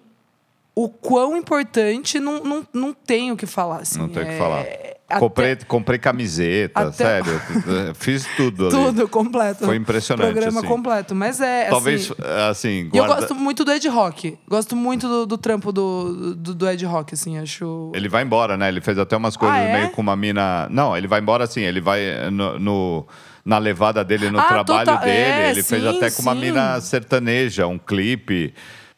[0.76, 3.78] o quão importante não, não, não tem o que falar.
[3.82, 4.66] Assim, Não tem o que É, falar.
[5.14, 7.42] Até- Comprei, comprei camiseta, Até- sério.
[7.96, 8.72] Fiz tudo ali.
[8.76, 9.66] Tudo completo.
[9.66, 10.68] Foi impressionante, Programa assim.
[10.68, 11.16] completo.
[11.16, 11.70] Mas é.
[11.70, 14.38] Talvez, assim, assim, E eu guarda- gosto muito do Ed Rock.
[14.48, 17.92] Gosto muito do, do trampo do, do, do Ed Rock, assim, acho.
[17.96, 18.68] Ele vai embora, né?
[18.70, 19.74] Ele fez até umas coisas Ah, é?
[19.78, 20.68] meio com uma mina.
[20.70, 23.08] Não, ele vai embora assim, ele vai no, no-
[23.46, 25.12] na levada dele no Ah, trabalho total- dele.
[25.18, 26.40] é, ele fez sim, até com uma sim.
[26.42, 28.54] mina sertaneja, um clipe.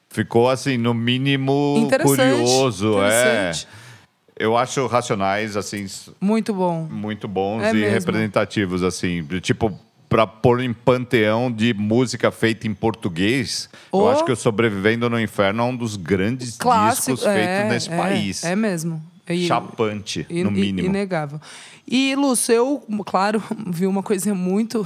[0.10, 2.94] Ficou assim, no mínimo Interessante, curioso.
[2.94, 3.68] interessante.
[3.82, 3.85] É.
[4.38, 5.86] Eu acho Racionais, assim,
[6.20, 6.88] Muito bom.
[6.92, 7.92] muito bons É e mesmo.
[7.94, 9.24] representativos, assim.
[9.42, 9.78] Tipo,
[10.10, 14.10] pra pôr em panteão de música feita em português, eu Oh.
[14.10, 17.14] acho que o Sobrevivendo no Inferno é um dos grandes Clássico.
[17.16, 18.44] discos feitos é, nesse é, país.
[18.44, 19.02] É mesmo.
[19.28, 20.88] E- chapante, In- no mínimo.
[20.88, 21.40] Inegável.
[21.88, 24.86] E, Lúcio, eu, claro, vi uma coisa muito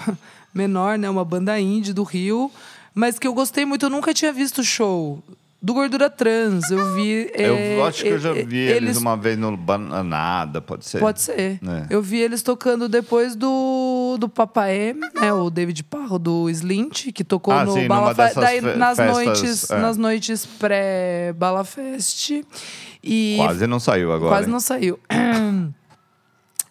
[0.53, 1.09] menor, né?
[1.09, 2.51] Uma banda indie do Rio,
[2.93, 3.85] mas que eu gostei muito.
[3.87, 5.21] Eu nunca tinha visto show
[5.61, 6.69] do Gordura Trans.
[6.71, 7.29] Eu vi.
[7.33, 10.99] Eu é, acho que eu já é, vi eles, uma vez no Bananada, pode ser?
[10.99, 11.59] Pode ser.
[11.61, 11.85] É.
[11.89, 15.33] Eu vi eles tocando depois do, do Papaé, né?
[15.33, 19.71] O David Parro do Slint, que tocou Ah, no sim, Bala daí, nas festas, noites,
[19.71, 19.79] é.
[19.79, 22.31] nas noites pré-Bala Fest.
[23.03, 24.31] E Quase não saiu agora.
[24.31, 24.51] Quase hein?
[24.51, 24.99] não saiu.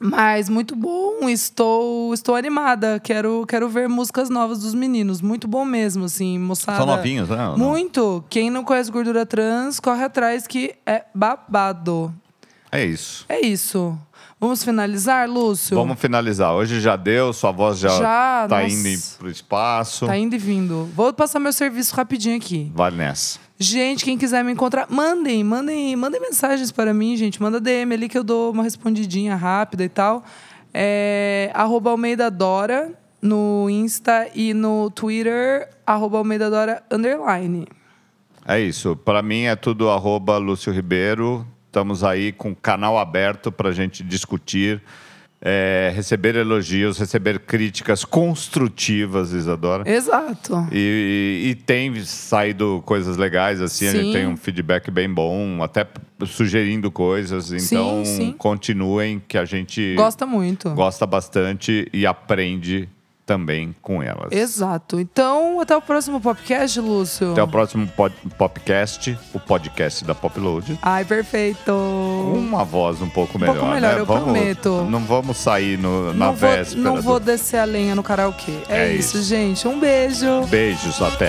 [0.01, 3.01] Mas muito bom, estou estou animada.
[3.01, 5.20] Quero quero ver músicas novas dos meninos.
[5.20, 6.78] Muito bom mesmo, assim, moçada.
[6.78, 7.55] São novinhos, né?
[7.57, 8.24] Muito.
[8.28, 12.14] Quem não conhece gordura trans, corre atrás que é babado.
[12.70, 13.24] É isso.
[13.28, 13.99] É isso.
[14.40, 15.76] Vamos finalizar, Lúcio?
[15.76, 16.53] Vamos finalizar.
[16.53, 18.72] Hoje já deu, sua voz já, Já, tá nossa.
[18.72, 20.07] indo pro espaço.
[20.07, 20.88] Tá indo e vindo.
[20.94, 22.70] Vou passar meu serviço rapidinho aqui.
[22.72, 23.40] Vai nessa.
[23.61, 27.42] Gente, quem quiser me encontrar, mandem, mandem, mandem mensagens para mim, gente.
[27.42, 30.24] Manda DM ali que eu dou uma respondidinha rápida e tal.
[30.72, 37.66] É, arroba Almeida Dora no Insta e no Twitter, arroba Almeida Dora underline.
[38.46, 38.94] É isso.
[38.94, 41.44] Para mim é tudo arroba Lúcio Ribeiro.
[41.66, 44.80] Estamos aí com canal aberto para a gente discutir,
[45.41, 49.89] é, receber elogios, receber críticas construtivas, Isadora.
[49.89, 50.66] Exato.
[50.72, 54.12] E, e tem saído coisas legais, assim, a gente Sim.
[54.12, 55.86] tem um feedback bem bom, até
[56.26, 57.53] sugerindo coisas.
[57.53, 58.34] Então, sim.
[58.36, 60.70] continuem, que a gente Gosta muito.
[60.70, 62.89] gosta bastante e aprende
[63.28, 64.32] também com elas.
[64.32, 64.98] Exato.
[64.98, 67.32] Então, até o próximo podcast, Lúcio.
[67.32, 70.78] Até o próximo pod, podcast, o podcast da Popload.
[70.80, 71.70] Ai, perfeito.
[71.70, 73.54] Uma voz um pouco melhor.
[73.56, 74.00] pouco melhor, né?
[74.00, 74.86] eu Vamos- prometo.
[74.88, 76.80] Não vamos sair no- na não vou, véspera.
[76.82, 78.60] não do- vou descer a lenha no karaokê.
[78.66, 79.28] É, É isso, isso.
[79.28, 79.68] gente.
[79.68, 80.42] Um beijo.
[80.48, 81.28] Beijos, até.